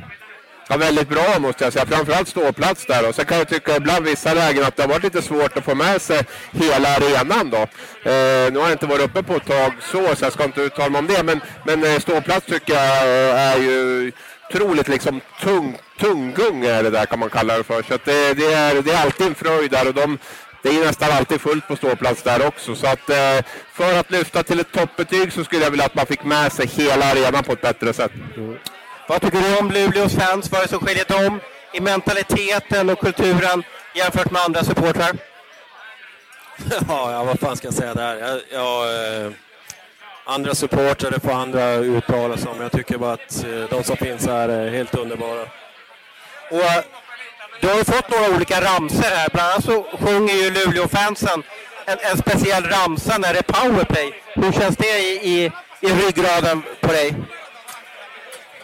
Ja, 0.72 0.78
väldigt 0.78 1.10
bra 1.10 1.40
måste 1.40 1.64
jag 1.64 1.74
säga. 1.74 1.86
Framförallt 1.86 2.28
ståplats 2.28 2.86
där. 2.86 3.10
Och 3.10 3.16
sen 3.16 3.26
kan 3.26 3.38
jag 3.38 3.48
tycka 3.48 3.76
ibland 3.76 4.06
vissa 4.06 4.34
lägen 4.34 4.64
att 4.64 4.76
det 4.76 4.84
har 4.84 4.90
varit 4.90 5.04
lite 5.04 5.22
svårt 5.22 5.58
att 5.58 5.64
få 5.64 5.76
med 5.76 6.02
sig 6.02 6.22
hela 6.52 6.90
arenan 6.96 7.50
då. 7.50 7.58
Eh, 7.58 8.52
nu 8.52 8.60
har 8.60 8.66
jag 8.66 8.72
inte 8.72 8.86
varit 8.86 9.06
uppe 9.06 9.24
på 9.24 9.36
ett 9.36 9.46
tag 9.46 9.74
så, 9.82 10.16
så 10.16 10.26
jag 10.26 10.34
ska 10.34 10.44
inte 10.44 10.62
uttala 10.62 10.90
mig 10.90 11.00
om 11.00 11.08
det. 11.08 11.24
Men, 11.24 11.42
men 11.66 11.84
eh, 11.84 12.00
ståplats 12.00 12.46
tycker 12.46 12.74
jag 12.74 12.98
eh, 12.98 13.42
är 13.42 13.58
ju 13.58 14.12
otroligt 14.50 14.88
liksom 14.88 15.22
tung, 15.42 15.78
tunggung 16.00 16.66
är 16.66 16.84
det 16.84 16.90
där 16.90 17.06
kan 17.06 17.20
man 17.20 17.30
kalla 17.30 17.58
det 17.58 17.64
för. 17.64 17.82
Så 17.82 17.98
det, 18.06 18.34
det, 18.34 18.54
är, 18.54 18.82
det 18.82 18.92
är 18.92 19.02
alltid 19.02 19.28
en 19.28 19.36
fröjd 19.36 19.72
där 19.72 19.88
och 19.88 19.94
de, 19.94 20.18
det 20.64 20.70
är 20.70 20.86
nästan 20.86 21.12
alltid 21.12 21.42
fullt 21.42 21.68
på 21.68 21.76
ståplats 21.76 22.24
där 22.24 22.48
också. 22.48 22.76
Så 22.76 22.88
att 22.88 23.10
eh, 23.10 23.46
för 23.74 24.00
att 24.00 24.12
lyfta 24.12 24.44
till 24.44 24.60
ett 24.60 24.72
toppbetyg 24.72 25.34
så 25.34 25.44
skulle 25.44 25.64
jag 25.64 25.72
vilja 25.72 25.86
att 25.86 25.96
man 25.96 26.06
fick 26.06 26.24
med 26.24 26.52
sig 26.52 26.68
hela 26.68 27.06
arenan 27.06 27.44
på 27.44 27.52
ett 27.52 27.62
bättre 27.62 27.94
sätt. 27.94 28.12
Mm. 28.38 28.58
Vad 29.12 29.22
tycker 29.22 29.42
du 29.42 29.58
om 29.58 29.72
Luleås 29.72 30.16
fans? 30.16 30.52
Vad 30.52 30.62
är 30.62 30.66
det 30.66 30.70
som 30.70 30.80
skiljer 30.80 31.06
dem 31.06 31.40
i 31.74 31.80
mentaliteten 31.80 32.90
och 32.90 33.00
kulturen 33.00 33.64
jämfört 33.96 34.32
med 34.32 34.42
andra 34.42 34.64
supportrar? 34.64 35.12
ja, 36.88 37.24
vad 37.24 37.40
fan 37.40 37.58
ska 37.58 37.68
jag 37.68 37.74
säga 37.74 37.94
där? 37.94 38.16
Jag, 38.16 38.42
jag, 38.52 39.24
eh, 39.26 39.32
andra 40.26 40.56
supportrar 40.56 41.20
får 41.20 41.32
andra 41.32 41.74
uttala 41.74 42.38
sig 42.38 42.52
om. 42.52 42.62
Jag 42.62 42.72
tycker 42.72 42.98
bara 42.98 43.14
att 43.14 43.44
eh, 43.44 43.70
de 43.70 43.84
som 43.84 43.98
finns 43.98 44.26
här 44.26 44.50
är 44.50 44.72
helt 44.72 44.96
underbara. 44.96 45.42
Och, 46.52 46.62
eh, 46.62 46.84
du 47.62 47.68
har 47.68 47.78
ju 47.78 47.84
fått 47.84 48.10
några 48.10 48.36
olika 48.36 48.62
ramser 48.62 49.16
här. 49.16 49.30
Bland 49.34 49.52
annat 49.52 49.66
så 49.66 49.84
sjunger 49.84 50.34
ju 50.34 50.50
Luleå-fansen 50.52 51.44
en, 51.86 51.98
en, 52.12 52.18
speciell 52.18 52.64
ramsa 52.64 53.18
när 53.18 53.34
det 53.34 53.40
är 53.40 53.54
powerplay. 53.54 54.14
Hur 54.34 54.52
känns 54.52 54.78
det 54.78 55.00
i, 55.00 55.30
i, 55.30 55.52
i 55.82 55.88
ryggraden 55.88 56.64
på 56.82 56.88
dig? 56.88 57.16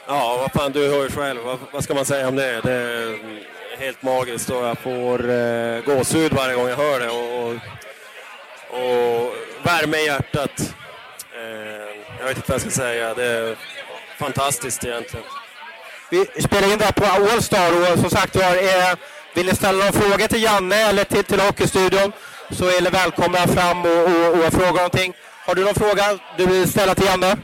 Ja, 0.09 0.37
vad 0.41 0.51
fan, 0.51 0.71
du 0.71 0.89
hör 0.89 1.03
ju 1.03 1.09
själv. 1.09 1.41
Vad, 1.43 1.57
vad, 1.71 1.83
ska 1.83 1.93
man 1.93 2.05
säga 2.05 2.27
om 2.27 2.35
det? 2.35 2.61
Det 2.61 2.71
är 2.71 3.07
mm, 3.07 3.39
helt 3.79 4.03
magiskt 4.03 4.49
och 4.49 4.65
jag 4.65 4.77
får 4.77 5.29
eh, 5.29 5.81
gåshud 5.85 6.33
varje 6.33 6.55
gång 6.55 6.67
jag 6.67 6.77
hör 6.77 6.99
det 6.99 7.09
och, 7.09 7.53
och, 8.69 9.33
värme 9.63 9.97
i 9.97 10.05
hjärtat. 10.05 10.73
Eh, 11.35 12.15
jag 12.19 12.25
vet 12.25 12.37
inte 12.37 12.51
vad 12.51 12.55
jag 12.55 12.61
ska 12.61 12.69
säga. 12.69 13.13
Det 13.13 13.25
är 13.25 13.55
fantastiskt 14.17 14.85
egentligen. 14.85 15.25
Vi 16.09 16.25
spelar 16.41 16.71
in 16.71 16.77
det 16.77 16.85
här 16.85 16.91
på 16.91 17.05
Allstar 17.05 17.93
och 17.93 17.99
som 17.99 18.09
sagt 18.09 18.35
var, 18.35 18.43
eh, 18.43 18.97
vill 19.35 19.45
ni 19.45 19.55
ställa 19.55 19.83
någon 19.83 19.93
fråga 19.93 20.27
till 20.27 20.43
Janne 20.43 20.89
eller 20.89 21.03
till, 21.03 21.23
till 21.23 21.39
Hockeystudion 21.39 22.11
så 22.51 22.65
är 22.65 22.81
ni 22.81 22.89
välkomna 22.89 23.47
fram 23.47 23.85
och, 23.85 24.03
och, 24.03 24.45
och 24.45 24.53
fråga 24.53 24.71
någonting. 24.71 25.13
Har 25.45 25.55
du 25.55 25.63
någon 25.63 25.75
fråga 25.75 26.19
du 26.37 26.45
vill 26.45 26.69
ställa 26.69 26.95
till 26.95 27.05
Janne? 27.05 27.37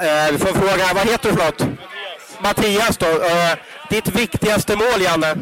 Eh, 0.00 0.32
vi 0.32 0.38
får 0.38 0.46
fråga, 0.46 0.94
vad 0.94 1.08
heter 1.08 1.30
du 1.30 1.36
förlåt? 1.36 1.60
Mattias. 2.40 2.40
Mattias 2.40 2.96
då. 2.96 3.06
Eh, 3.06 3.58
ditt 3.90 4.08
viktigaste 4.08 4.76
mål, 4.76 5.02
Janne? 5.02 5.34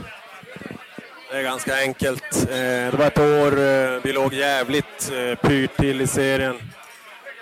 Det 1.30 1.38
är 1.38 1.42
ganska 1.42 1.76
enkelt. 1.76 2.46
Eh, 2.50 2.56
det 2.90 2.96
var 2.98 3.06
ett 3.06 3.18
år 3.18 3.58
eh, 3.58 4.00
vi 4.02 4.12
låg 4.12 4.34
jävligt 4.34 5.12
eh, 5.12 5.48
pyrt 5.48 5.76
till 5.76 6.00
i 6.00 6.06
serien 6.06 6.72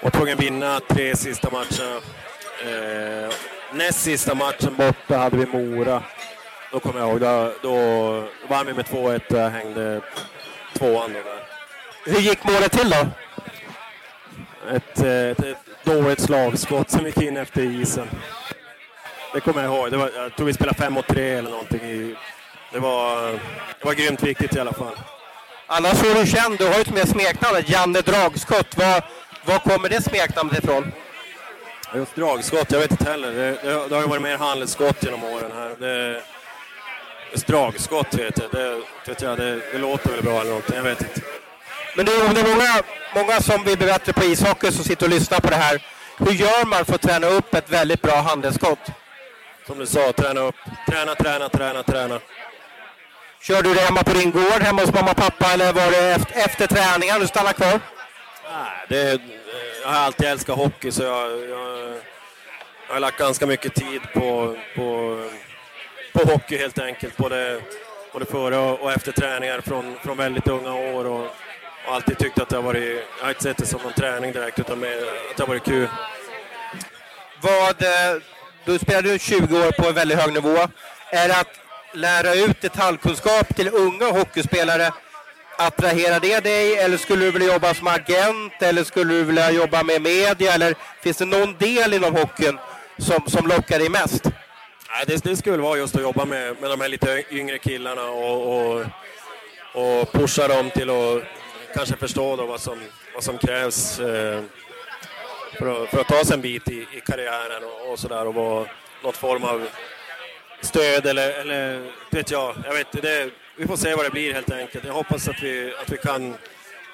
och 0.03 0.13
tvungen 0.13 0.39
vinna 0.39 0.81
tre 0.89 1.17
sista 1.17 1.51
matcherna. 1.51 2.01
Näst 3.73 4.03
sista 4.03 4.35
matchen 4.35 4.77
borta 4.77 5.17
hade 5.17 5.37
vi 5.37 5.47
Mora. 5.47 6.03
Då 6.73 6.81
kommer 6.81 7.01
jag 7.01 7.09
ihåg, 7.09 7.21
då, 7.21 7.53
då 7.63 7.75
vann 8.49 8.67
vi 8.67 8.73
med 8.73 8.85
2-1 8.85 9.33
och 9.33 9.39
jag 9.39 9.51
hängde 9.51 10.01
tvåan 10.79 11.13
då 11.13 11.19
där. 11.19 12.13
Hur 12.13 12.21
gick 12.21 12.45
målet 12.45 12.73
till 12.73 12.91
då? 12.91 13.07
Ett, 14.77 14.99
ett, 14.99 15.41
ett 15.41 15.72
dåligt 15.85 16.21
slagskott 16.21 16.91
som 16.91 17.07
gick 17.07 17.23
in 17.23 17.37
efter 17.37 17.63
isen. 17.63 18.09
det 19.35 19.41
kommer 19.41 19.63
jag 19.63 19.75
ihåg. 19.75 19.91
Det 19.91 19.97
var, 19.97 20.11
jag 20.17 20.37
tror 20.37 20.47
vi 20.47 20.53
spelade 20.53 20.79
5 20.79 20.93
mot 20.93 21.07
3 21.07 21.31
eller 21.31 21.51
någonting. 21.51 21.81
I, 21.81 22.17
det, 22.73 22.79
var, 22.79 23.33
det 23.79 23.85
var 23.85 23.95
grymt 23.95 24.23
viktigt 24.23 24.57
i 24.57 24.61
alla 24.61 24.73
fall. 24.73 24.95
Annars 25.67 26.05
är 26.05 26.15
du 26.15 26.27
känd, 26.27 26.59
du 26.59 26.67
har 26.67 26.75
ju 26.75 26.81
ett 26.81 26.95
mer 26.95 27.07
smeknamnet 27.07 27.69
Janne 27.69 28.01
Dragskott. 28.01 28.77
Var, 28.77 29.05
var 29.45 29.59
kommer 29.59 29.89
det 29.89 30.03
smeknamnet 30.03 30.65
ifrån? 30.65 30.93
Just 31.95 32.15
dragskott, 32.15 32.73
jag 32.73 32.79
vet 32.79 32.91
inte 32.91 33.11
heller. 33.11 33.33
Det, 33.33 33.51
det, 33.63 33.89
det 33.89 33.95
har 33.95 34.03
ju 34.03 34.09
varit 34.09 34.23
mer 34.23 34.39
handledsskott 34.39 35.05
genom 35.05 35.25
åren 35.25 35.51
här. 35.55 35.77
Det, 35.79 36.23
just 37.33 37.47
dragskott 37.47 38.15
vet 38.15 38.39
jag. 38.39 38.51
Det, 38.51 38.81
vet 39.07 39.23
jag 39.23 39.39
det, 39.39 39.61
det 39.73 39.79
låter 39.79 40.11
väl 40.11 40.23
bra 40.23 40.41
eller 40.41 40.51
någonting, 40.51 40.77
jag 40.77 40.83
vet 40.83 41.01
inte. 41.01 41.21
Men 41.95 42.07
det 42.07 42.13
är, 42.13 42.35
det 42.35 42.41
är 42.41 42.55
många, 42.55 42.83
många 43.15 43.41
som 43.41 43.65
vill 43.65 43.79
bli 43.79 43.87
bättre 43.87 44.13
på 44.13 44.25
ishockey 44.25 44.73
som 44.73 44.85
sitter 44.85 45.07
och 45.07 45.11
lyssnar 45.11 45.41
på 45.41 45.51
det 45.51 45.57
här. 45.57 45.83
Hur 46.19 46.33
gör 46.33 46.65
man 46.67 46.85
för 46.85 46.95
att 46.95 47.03
träna 47.03 47.27
upp 47.27 47.55
ett 47.55 47.71
väldigt 47.71 48.03
bra 48.03 48.15
handledsskott? 48.17 48.91
Som 49.67 49.79
du 49.79 49.87
sa, 49.87 50.13
träna 50.13 50.41
upp. 50.41 50.55
Träna, 50.89 51.15
träna, 51.15 51.49
träna, 51.49 51.83
träna. 51.83 52.21
Kör 53.43 53.63
du 53.63 53.75
det 53.75 53.81
hemma 53.81 54.03
på 54.03 54.13
din 54.13 54.31
gård, 54.31 54.63
hemma 54.63 54.83
hos 54.83 54.93
mamma 54.93 55.11
och 55.11 55.17
pappa 55.17 55.53
eller 55.53 55.73
var 55.73 55.91
det 55.91 55.99
efter, 55.99 56.45
efter 56.45 56.67
träningen 56.67 57.21
du 57.21 57.27
stannar 57.27 57.53
kvar? 57.53 57.81
Nej, 58.53 58.87
det, 58.89 59.21
jag 59.83 59.89
har 59.89 60.01
alltid 60.01 60.29
älskat 60.29 60.57
hockey 60.57 60.91
så 60.93 61.03
jag, 61.03 61.31
jag, 61.31 61.95
jag 62.89 62.95
har 62.95 63.01
lagt 63.01 63.19
ganska 63.19 63.47
mycket 63.47 63.75
tid 63.75 64.01
på, 64.15 64.57
på, 64.77 65.19
på 66.13 66.33
hockey 66.33 66.59
helt 66.59 66.79
enkelt. 66.79 67.17
Både, 67.17 67.61
både 68.13 68.25
före 68.25 68.57
och 68.57 68.93
efter 68.93 69.13
träningar 69.13 69.61
från, 69.61 69.97
från 70.05 70.17
väldigt 70.17 70.49
unga 70.49 70.75
år. 70.75 71.05
Och 71.05 71.22
alltid 71.93 72.19
tyckt 72.19 72.41
att 72.41 72.49
det 72.49 72.57
har 72.57 72.63
varit, 72.63 73.03
jag 73.19 73.25
har 73.25 73.31
inte 73.31 73.43
sett 73.43 73.57
det 73.57 73.67
som 73.67 73.81
någon 73.83 73.93
träning 73.93 74.33
direkt 74.33 74.59
utan 74.59 74.81
mer 74.81 74.97
att 74.97 75.37
det 75.37 75.43
har 75.43 75.49
varit 75.49 75.65
kul. 75.65 75.89
Vad, 77.41 77.83
eh, 77.83 78.23
du 78.65 78.79
spelade 78.79 79.19
20 79.19 79.67
år 79.67 79.73
på 79.73 79.89
en 79.89 79.95
väldigt 79.95 80.19
hög 80.19 80.33
nivå. 80.33 80.57
Är 81.11 81.29
det 81.29 81.37
att 81.37 81.61
lära 81.93 82.35
ut 82.35 82.61
detaljkunskap 82.61 83.57
till 83.57 83.69
unga 83.69 84.11
hockeyspelare, 84.11 84.93
attraherar 85.59 86.21
det 86.21 86.41
dig 86.41 86.79
eller 86.79 86.97
skulle 86.97 87.25
du 87.25 87.31
vilja 87.31 87.53
jobba 87.53 87.75
som 87.75 87.87
agent 87.87 88.53
eller 88.63 88.85
skulle 88.85 89.15
du 89.15 89.25
vilja 89.25 89.51
jobba 89.51 89.83
med 89.83 90.03
media 90.03 90.53
eller 90.55 90.75
finns 91.03 91.17
det 91.17 91.25
någon 91.25 91.57
del 91.59 91.95
inom 91.95 92.17
hockeyn 92.17 92.59
som, 92.99 93.27
som 93.27 93.47
lockar 93.47 93.79
dig 93.79 93.89
mest? 93.89 94.25
Nej, 94.25 95.05
det, 95.07 95.25
det 95.25 95.37
skulle 95.37 95.63
vara 95.63 95.79
just 95.79 95.97
att 95.97 96.03
jobba 96.03 96.25
med, 96.25 96.61
med 96.61 96.71
de 96.71 96.81
här 96.81 96.89
lite 96.89 97.23
yngre 97.31 97.59
killarna 97.59 98.05
och, 98.05 98.57
och, 98.57 98.87
och 99.75 100.13
pusha 100.13 100.49
dem 100.49 100.71
till 100.71 100.91
att 100.91 101.23
kanske 101.75 101.97
förstå 101.97 102.37
då 102.37 102.47
vad, 102.47 102.61
som, 102.61 102.79
vad 103.15 103.25
som 103.25 103.39
krävs 103.39 104.01
eh, 104.01 104.43
för, 105.59 105.83
att, 105.83 105.89
för 105.91 106.01
att 106.01 106.09
ta 106.09 106.25
sig 106.25 106.35
en 106.35 106.41
bit 106.41 106.69
i, 106.69 106.87
i 106.93 107.01
karriären 107.07 107.65
och, 107.65 107.93
och 107.93 107.99
sådär 107.99 108.27
och 108.27 108.35
vara 108.35 108.67
något 109.03 109.17
form 109.17 109.45
av 109.45 109.69
stöd 110.61 111.07
eller, 111.07 111.31
eller 111.31 111.91
vet 112.11 112.31
jag, 112.31 112.55
jag 112.65 112.75
vet 112.75 113.03
det, 113.03 113.31
vi 113.57 113.67
får 113.67 113.77
se 113.77 113.95
vad 113.95 114.07
det 114.07 114.11
blir 114.11 114.35
helt 114.35 114.53
enkelt. 114.53 114.85
Jag 114.85 114.93
hoppas 114.93 115.29
att 115.29 115.43
vi, 115.43 115.75
att 115.83 115.93
vi 115.93 115.97
kan 115.97 116.35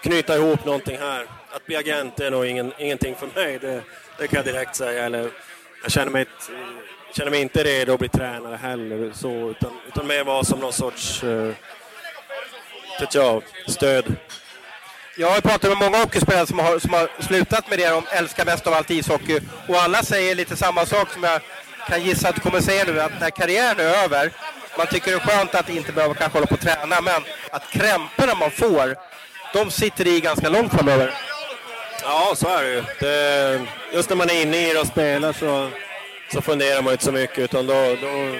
knyta 0.02 0.36
ihop 0.36 0.64
någonting 0.64 0.98
här. 0.98 1.26
Att 1.50 1.66
bli 1.66 1.76
agent 1.76 2.20
är 2.20 2.30
nog 2.30 2.46
ingen, 2.46 2.72
ingenting 2.78 3.14
för 3.14 3.28
mig, 3.34 3.58
det, 3.58 3.82
det 4.18 4.28
kan 4.28 4.36
jag 4.36 4.54
direkt 4.54 4.76
säga. 4.76 5.04
Eller, 5.04 5.30
jag 5.82 5.92
känner 5.92 6.10
mig, 6.10 6.26
känner 7.16 7.30
mig 7.30 7.40
inte 7.40 7.64
redo 7.64 7.92
att 7.92 7.98
bli 7.98 8.08
tränare 8.08 8.56
heller, 8.56 9.12
så, 9.14 9.50
utan, 9.50 9.70
utan 9.88 10.06
mer 10.06 10.24
vara 10.24 10.44
som 10.44 10.60
någon 10.60 10.72
sorts 10.72 11.24
uh, 11.24 11.52
vet 13.00 13.14
jag, 13.14 13.42
stöd. 13.66 14.16
Jag 15.20 15.30
har 15.30 15.40
pratat 15.40 15.70
med 15.70 15.78
många 15.78 15.98
hockeyspelare 15.98 16.46
som 16.46 16.58
har, 16.58 16.78
som 16.78 16.92
har 16.92 17.08
slutat 17.18 17.70
med 17.70 17.78
det 17.78 17.88
de 17.88 18.04
älskar 18.10 18.44
mest 18.44 18.66
av 18.66 18.72
allt 18.74 18.90
ishockey. 18.90 19.40
Och 19.68 19.76
alla 19.76 20.02
säger 20.02 20.34
lite 20.34 20.56
samma 20.56 20.86
sak 20.86 21.12
som 21.12 21.22
jag 21.22 21.40
kan 21.88 22.02
gissa 22.02 22.28
att 22.28 22.34
du 22.34 22.40
kommer 22.40 22.60
säga 22.60 22.84
nu. 22.84 23.00
Att 23.00 23.20
när 23.20 23.30
karriären 23.30 23.80
är 23.80 24.04
över, 24.04 24.32
man 24.78 24.86
tycker 24.86 25.10
det 25.10 25.16
är 25.16 25.20
skönt 25.20 25.54
att 25.54 25.68
inte 25.68 25.92
behöva 25.92 26.14
kanske 26.14 26.38
hålla 26.38 26.46
på 26.46 26.54
och 26.54 26.60
träna. 26.60 27.00
Men 27.00 27.22
att 27.50 27.70
krämporna 27.70 28.34
man 28.34 28.50
får, 28.50 28.96
de 29.52 29.70
sitter 29.70 30.06
i 30.06 30.20
ganska 30.20 30.48
långt 30.48 30.72
framöver. 30.72 31.14
Ja, 32.02 32.32
så 32.36 32.48
är 32.48 32.62
det 32.62 32.70
ju. 32.70 32.82
Det, 33.00 33.60
just 33.92 34.08
när 34.08 34.16
man 34.16 34.30
är 34.30 34.42
inne 34.42 34.70
i 34.70 34.72
det 34.72 34.80
och 34.80 34.86
spelar 34.86 35.32
så, 35.32 35.70
så 36.32 36.42
funderar 36.42 36.82
man 36.82 36.92
inte 36.92 37.04
så 37.04 37.12
mycket. 37.12 37.38
Utan 37.38 37.66
då, 37.66 37.74
då 37.74 38.34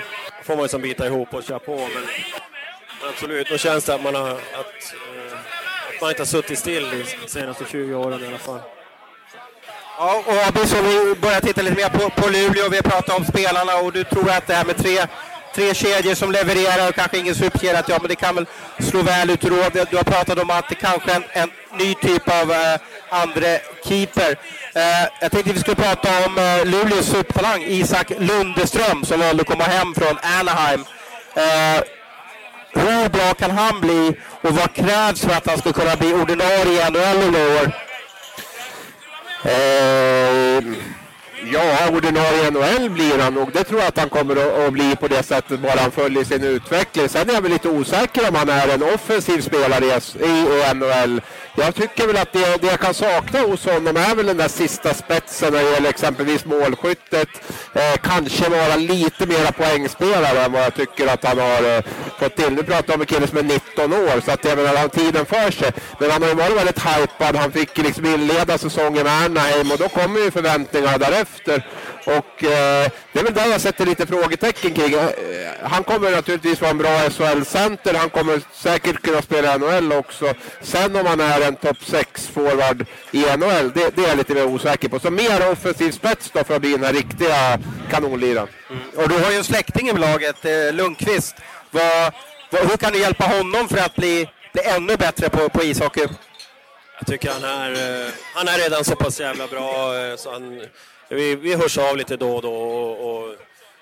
får 0.44 0.54
man 0.54 0.62
liksom 0.62 0.82
bita 0.82 1.06
ihop 1.06 1.34
och 1.34 1.44
köra 1.44 1.58
på. 1.58 1.76
Men, 1.76 2.06
absolut, 3.08 3.48
då 3.48 3.58
känns 3.58 3.84
det 3.84 3.94
att 3.94 4.02
man 4.02 4.14
har... 4.14 4.30
Att, 4.30 4.94
man 6.00 6.11
inte 6.11 6.22
har 6.22 6.26
suttit 6.26 6.58
still 6.58 7.04
de 7.22 7.28
senaste 7.28 7.64
20 7.64 7.94
åren 7.94 8.24
i 8.24 8.26
alla 8.26 8.38
fall. 8.38 8.61
Ja, 9.98 10.22
och 10.26 10.48
Abis, 10.48 10.70
så 10.70 10.82
vi 10.82 11.14
börjar 11.20 11.40
titta 11.40 11.62
lite 11.62 11.76
mer 11.76 11.88
på, 11.88 12.11
på 12.11 12.28
Luleå. 12.28 12.68
Vi 12.68 12.76
har 12.76 12.82
pratat 12.82 13.18
om 13.18 13.24
spelarna 13.24 13.76
och 13.76 13.92
du 13.92 14.04
tror 14.04 14.30
att 14.30 14.46
det 14.46 14.54
här 14.54 14.64
med 14.64 14.76
tre, 14.76 15.06
tre 15.54 15.74
kedjor 15.74 16.14
som 16.14 16.32
levererar 16.32 16.88
och 16.88 16.94
kanske 16.94 17.18
ingen 17.18 17.34
superkedja, 17.34 17.82
ja 17.88 17.98
men 18.00 18.08
det 18.08 18.14
kan 18.14 18.34
väl 18.34 18.46
slå 18.78 19.02
väl 19.02 19.30
ut 19.30 19.44
i 19.44 19.48
råd. 19.48 19.87
Du 19.90 19.96
har 19.96 20.04
pratat 20.04 20.38
om 20.38 20.50
att 20.50 20.68
det 20.68 20.74
kanske 20.74 21.12
är 21.12 21.16
en, 21.16 21.24
en 21.32 21.50
ny 21.78 21.94
typ 21.94 22.28
av 22.28 22.52
eh, 22.52 22.80
andre 23.11 23.61
keeper. 23.84 24.30
Eh, 24.74 25.08
jag 25.20 25.32
tänkte 25.32 25.52
vi 25.52 25.61
skulle 25.61 25.76
prata 25.76 26.08
om 26.26 26.38
eh, 26.38 26.64
Luleås 26.66 27.06
supertalang 27.06 27.62
Isak 27.62 28.12
Lundeström 28.18 29.04
som 29.04 29.20
valde 29.20 29.40
att 29.40 29.48
komma 29.48 29.64
hem 29.64 29.94
från 29.94 30.18
Anaheim. 30.22 30.84
Eh, 31.34 31.82
hur 32.72 33.09
bra 33.09 33.35
kan 33.35 33.50
han 33.50 33.81
bli 33.81 34.16
och 34.40 34.54
vad 34.54 34.72
krävs 34.72 35.20
för 35.20 35.35
att 35.35 35.46
han 35.46 35.59
ska 35.59 35.72
kunna 35.72 35.96
bli 35.96 36.14
ordinarie 36.14 36.87
i 36.87 36.90
NHL 36.90 37.35
i 37.35 37.59
år? 37.59 37.72
Eh, 39.44 40.64
ja, 41.52 41.88
ordinarie 41.92 42.50
NHL 42.50 42.90
blir 42.90 43.18
han 43.18 43.35
nog. 43.35 43.52
Det 43.52 43.64
tror 43.64 43.81
jag 43.81 43.88
att 43.88 43.98
han 43.98 44.09
kommer 44.09 44.66
att 44.66 44.72
bli 44.72 44.96
på 44.96 45.09
det 45.09 45.22
sättet 45.22 45.61
bara 45.61 45.81
han 45.81 45.90
följer 45.90 46.24
sin 46.24 46.44
utveckling. 46.44 47.09
Sen 47.09 47.31
är 47.31 47.35
jag 47.35 47.42
väl 47.42 47.52
lite 47.52 47.68
osäker 47.68 48.28
om 48.28 48.35
han 48.35 48.48
är 48.48 48.68
en 48.68 48.83
offensiv 48.83 49.40
spelare 49.40 50.00
i 50.20 50.74
NHL. 50.74 51.20
Jag 51.61 51.75
tycker 51.75 52.07
väl 52.07 52.16
att 52.16 52.33
det, 52.33 52.57
det 52.61 52.66
jag 52.66 52.81
kan 52.81 52.94
sakna 52.94 53.40
hos 53.40 53.64
honom 53.64 53.97
är 53.97 54.14
väl 54.14 54.27
den 54.27 54.37
där 54.37 54.49
sista 54.49 54.94
spetsen 54.94 55.53
när 55.53 55.62
det 55.64 55.71
gäller 55.71 55.88
exempelvis 55.88 56.44
målskyttet. 56.44 57.29
Eh, 57.75 57.97
kanske 58.03 58.49
vara 58.49 58.77
lite 58.77 59.27
mera 59.27 59.53
poängspelare 59.53 60.44
än 60.44 60.53
vad 60.53 60.62
jag 60.62 60.75
tycker 60.75 61.07
att 61.07 61.25
han 61.25 61.38
har 61.38 61.77
eh, 61.77 61.83
fått 62.18 62.37
till. 62.37 62.53
Nu 62.53 62.62
pratar 62.62 62.85
jag 62.87 62.94
om 62.94 63.01
en 63.01 63.07
kille 63.07 63.27
som 63.27 63.38
är 63.38 63.42
19 63.42 63.92
år 63.92 64.21
så 64.25 64.33
att 64.33 64.44
jag 64.44 64.57
menar, 64.57 64.68
han 64.68 64.79
har 64.79 64.88
tiden 64.88 65.27
för 65.27 65.51
sig. 65.51 65.73
Men 65.99 66.11
han 66.11 66.23
har 66.23 66.29
ju 66.29 66.35
varit 66.35 66.57
väldigt 66.57 66.87
hypad. 66.87 67.37
Han 67.37 67.53
fick 67.53 67.79
liksom 67.79 68.07
inleda 68.07 68.59
säsongen 68.59 69.05
med 69.05 69.25
Anaheim 69.25 69.71
och 69.73 69.79
då 69.79 69.88
kommer 69.88 70.21
ju 70.21 70.31
förväntningarna 70.31 70.99
därefter. 70.99 71.66
Och 72.05 72.44
eh, 72.44 72.90
det 73.12 73.21
är 73.21 73.25
väl 73.25 73.35
där 73.35 73.47
jag 73.47 73.61
sätter 73.61 73.87
lite 73.87 74.07
frågetecken 74.07 74.75
kring. 74.75 74.94
Eh, 74.94 75.09
han 75.62 75.85
kommer 75.85 76.11
naturligtvis 76.11 76.61
vara 76.61 76.71
en 76.71 76.79
bra 76.79 77.11
SHL-center. 77.11 77.94
Han 77.94 78.11
kommer 78.11 78.40
säkert 78.53 79.03
kunna 79.03 79.23
spela 79.23 79.55
i 79.55 79.59
NHL 79.59 79.92
också. 79.92 80.35
Sen 80.62 80.97
om 80.97 81.07
han 81.07 81.21
är 81.21 81.47
en 81.48 81.56
topp 81.56 81.76
6-forward 81.80 82.87
i 83.12 83.20
NHL, 83.37 83.72
det, 83.74 83.96
det, 83.96 84.04
är 84.04 84.08
jag 84.08 84.16
lite 84.16 84.34
mer 84.34 84.46
osäker 84.46 84.88
på. 84.88 85.00
Så 85.00 85.11
mer 85.11 85.52
offensiv 85.52 85.92
spets 85.92 86.30
då 86.30 86.44
för 86.44 86.54
att 86.54 86.61
bli 86.61 86.72
den 86.72 86.84
här 86.84 86.92
riktiga 86.92 87.58
kanonliran. 87.90 88.48
Mm. 88.70 88.82
Och 88.96 89.08
du 89.08 89.18
har 89.18 89.30
ju 89.30 89.37
en 89.37 89.44
släkting 89.44 89.88
i 89.88 89.92
laget, 89.92 90.44
eh, 90.44 90.72
Lundqvist. 90.72 91.37
Vad, 91.70 92.12
vad, 92.50 92.70
hur 92.70 92.76
kan 92.76 92.92
du 92.92 92.98
hjälpa 92.98 93.24
honom 93.24 93.68
för 93.68 93.78
att 93.78 93.96
bli, 93.96 94.30
bli 94.52 94.62
ännu 94.62 94.96
bättre 94.96 95.28
på, 95.28 95.48
på 95.48 95.64
ishockey? 95.64 96.06
Jag 96.98 97.06
tycker 97.06 97.30
han 97.30 97.44
är, 97.44 97.70
eh, 97.72 98.12
han 98.34 98.48
är 98.48 98.58
redan 98.58 98.84
så 98.84 98.96
pass 98.96 99.20
jävla 99.20 99.46
bra 99.46 99.98
eh, 99.98 100.16
så 100.16 100.32
han 100.32 100.61
vi, 101.08 101.37
vi 101.37 101.54
hörs 101.54 101.78
av 101.78 101.96
lite 101.96 102.16
då 102.16 102.37
och 102.37 102.42
då 102.42 102.54
och, 102.54 103.11
och 103.11 103.34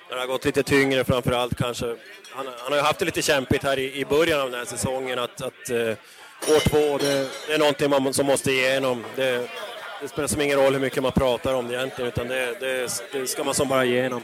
när 0.09 0.17
det 0.17 0.23
har 0.23 0.27
gått 0.27 0.45
lite 0.45 0.63
tyngre 0.63 1.05
framför 1.05 1.33
allt 1.33 1.57
kanske. 1.57 1.87
Han, 2.31 2.47
han 2.47 2.73
har 2.73 2.77
ju 2.77 2.83
haft 2.83 2.99
det 2.99 3.05
lite 3.05 3.23
kämpigt 3.23 3.63
här 3.63 3.79
i, 3.79 4.01
i 4.01 4.05
början 4.05 4.41
av 4.41 4.51
den 4.51 4.59
här 4.59 4.67
säsongen 4.67 5.19
att, 5.19 5.43
att 5.43 5.71
uh, 5.71 5.91
år 6.55 6.69
två, 6.69 6.99
det, 6.99 7.29
det, 7.47 7.55
är 7.55 7.59
någonting 7.59 7.91
man, 7.91 8.15
som 8.15 8.27
måste 8.27 8.51
igenom. 8.51 9.05
Det, 9.17 9.49
det 10.01 10.09
spelar 10.09 10.29
som 10.29 10.41
ingen 10.41 10.59
roll 10.59 10.73
hur 10.73 10.81
mycket 10.81 11.03
man 11.03 11.13
pratar 11.13 11.55
om 11.55 11.69
det 11.69 11.75
egentligen 11.75 12.09
utan 12.09 12.29
det, 12.29 12.61
det, 12.61 13.03
det 13.13 13.27
ska 13.27 13.45
man 13.45 13.55
som 13.55 13.69
bara 13.69 13.85
igenom. 13.85 14.23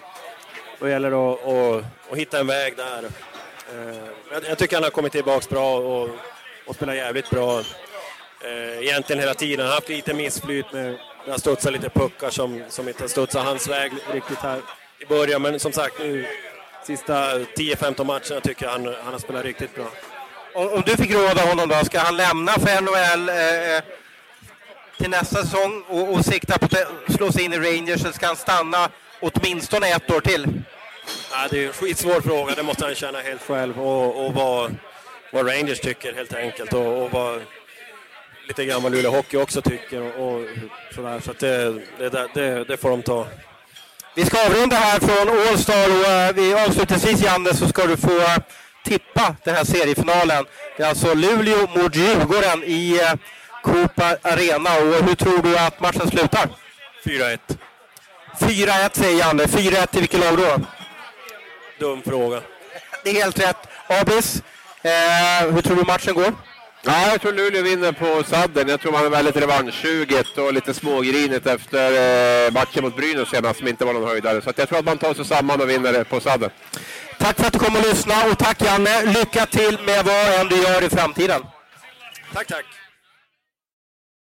Då 0.81 0.89
gäller 0.89 1.11
det 1.11 1.17
att, 1.17 1.47
att, 1.47 1.85
att 2.13 2.19
hitta 2.19 2.41
en 2.41 2.47
väg 2.47 2.77
där. 2.77 3.05
Uh, 3.05 4.05
jag, 4.33 4.45
jag, 4.49 4.59
tycker 4.59 4.77
han 4.77 4.85
har 4.85 4.91
kommit 4.91 5.13
tillbaks 5.13 5.49
bra 5.49 5.79
och, 5.79 6.11
och 6.67 6.75
spelar 6.75 6.95
jävligt 6.95 7.31
bra. 7.31 7.59
Uh, 7.59 8.83
egentligen 8.83 9.21
hela 9.21 9.35
tiden. 9.35 9.61
Han 9.61 9.69
har 9.69 9.75
haft 9.75 9.89
lite 9.89 10.15
missflyt 10.15 10.73
med 10.73 10.99
det 11.25 11.31
har 11.31 11.39
studsat 11.39 11.73
lite 11.73 11.89
puckar 11.89 12.31
som, 12.31 12.63
som 12.69 12.89
inte 12.89 13.03
har 13.03 13.09
studsat 13.09 13.45
hans 13.45 13.69
väg 13.69 13.93
riktigt 14.13 14.39
här 14.39 14.61
i 15.03 15.07
början. 15.07 15.43
Men 15.43 15.61
som 15.61 15.73
sagt, 15.73 15.99
nu 15.99 16.27
sista 16.87 17.39
10-15 17.39 18.05
matcherna 18.05 18.41
tycker 18.43 18.65
jag 18.65 18.73
han, 18.73 18.87
han 19.05 19.13
har 19.13 19.19
spelat 19.19 19.45
riktigt 19.45 19.75
bra. 19.75 19.87
Om, 20.55 20.83
du 20.87 20.97
fick 20.97 21.11
råda 21.11 21.43
honom 21.43 21.69
då, 21.69 21.85
ska 21.85 21.99
han 21.99 22.17
lämna 22.17 22.53
för 22.53 22.81
NHL 22.81 23.29
eh, 23.29 23.77
eh, 23.77 23.83
till 24.99 25.11
nästa 25.11 25.43
säsong 25.43 25.85
och, 25.89 26.13
och 26.15 26.25
sikta 26.25 26.59
på 26.59 26.65
att 26.65 27.15
slå 27.15 27.33
sig 27.33 27.45
in 27.45 27.53
i 27.53 27.59
Rangers, 27.59 28.01
eller 28.01 28.13
ska 28.13 28.27
han 28.27 28.37
stanna 28.37 28.89
åtminstone 29.21 29.89
ett 29.89 30.11
år 30.11 30.21
till? 30.21 30.63
Ja, 31.33 31.49
det 31.51 31.59
är 31.59 31.67
en 31.67 31.73
skitsvår 31.73 32.21
fråga, 32.21 32.55
det 32.55 32.63
måste 32.63 32.85
han 32.85 32.95
känna 32.95 33.19
helt 33.21 33.43
själv. 33.43 33.81
Och, 33.81 34.27
och 34.27 34.35
vad, 34.35 34.75
vad 35.33 35.49
Rangers 35.49 35.81
tycker 35.81 36.13
helt 36.15 36.35
enkelt. 36.35 36.73
Och, 36.73 37.03
och 37.03 37.11
vad, 37.11 37.43
lite 38.49 38.65
grann 38.65 38.83
vad 38.83 38.93
Luleå 38.93 39.11
Hockey 39.11 39.37
också 39.37 39.63
tycker 39.63 40.19
och, 40.21 40.35
och 40.35 40.47
sådär. 40.95 41.21
Så 41.21 41.33
det, 41.39 41.83
det, 41.99 42.29
det, 42.35 42.65
det, 42.65 42.77
får 42.77 42.91
de 42.91 43.03
ta. 43.03 43.27
Vi 44.15 44.25
ska 44.25 44.47
avrunda 44.47 44.77
här 44.77 45.01
från 45.01 45.49
Allstar 45.49 46.01
och 46.01 46.07
eh, 46.07 46.35
vi 46.35 46.55
avslutningsvis 46.55 47.23
Janne 47.23 47.55
så 47.55 47.69
ska 47.69 47.87
du 47.87 47.97
få 47.97 48.19
eh, 48.19 48.37
tippa 48.85 49.37
den 49.45 49.55
här 49.55 49.65
seriefinalen. 49.65 50.45
Det 50.77 50.83
är 50.83 50.89
alltså 50.89 51.15
Luleå 51.15 51.69
mot 51.77 51.97
Djurgården 51.97 52.65
i 52.65 53.01
eh, 53.03 53.13
Coop 53.63 54.01
Arena 54.23 54.71
och 54.77 55.05
hur 55.05 55.15
tror 55.15 55.43
du 55.43 55.59
att 55.59 55.81
matchen 55.81 56.11
slutar? 56.11 56.49
4-1. 57.05 57.39
4-1 58.39 58.91
säger 58.93 59.19
Janne. 59.19 59.45
4-1 59.45 59.87
till 59.87 60.01
vilket 60.01 60.21
lag 60.21 60.39
då? 60.39 60.59
Dum 61.79 62.03
fråga. 62.03 62.41
Det 63.05 63.11
är 63.11 63.15
helt 63.15 63.41
rätt. 63.41 63.69
Abis, 63.87 64.43
eh, 64.83 65.53
hur 65.55 65.63
tror 65.63 65.77
du 65.77 65.85
matchen 65.85 66.15
går? 66.15 66.33
Ja, 66.85 67.11
jag 67.11 67.21
tror 67.21 67.33
Luleå 67.33 67.63
vinner 67.63 67.93
på 67.93 68.23
sadden. 68.25 68.69
Jag 68.69 68.81
tror 68.81 68.93
man 68.93 69.05
är 69.05 69.11
väldigt 69.11 69.37
revanschsuget 69.37 70.39
och 70.39 70.53
lite 70.53 70.75
smågrinigt 70.75 71.47
efter 71.47 71.87
eh, 72.47 72.53
matchen 72.53 72.85
mot 72.85 72.97
Brynäs 72.97 73.29
senast 73.29 73.59
som 73.59 73.69
inte 73.69 73.85
var 73.85 73.93
någon 73.93 74.09
höjdare. 74.09 74.43
Så 74.43 74.51
att 74.51 74.59
jag 74.59 74.69
tror 74.69 74.79
att 74.79 74.85
man 74.85 74.99
tar 74.99 75.15
sig 75.15 75.25
samman 75.25 75.61
och 75.61 75.71
vinner 75.71 76.05
på 76.05 76.21
sadden. 76.21 76.51
Tack 77.19 77.37
för 77.37 77.47
att 77.47 77.53
du 77.53 77.59
kom 77.59 77.77
och 77.77 77.83
lyssnade 77.83 78.31
och 78.31 78.39
tack 78.39 78.63
Janne. 78.63 79.05
Lycka 79.05 79.47
till 79.47 79.79
med 79.87 80.05
vad 80.05 80.41
än 80.41 80.49
du 80.49 80.57
gör 80.57 80.85
i 80.85 80.91
framtiden. 80.91 81.43
Tack, 82.35 82.47
tack. 82.47 82.65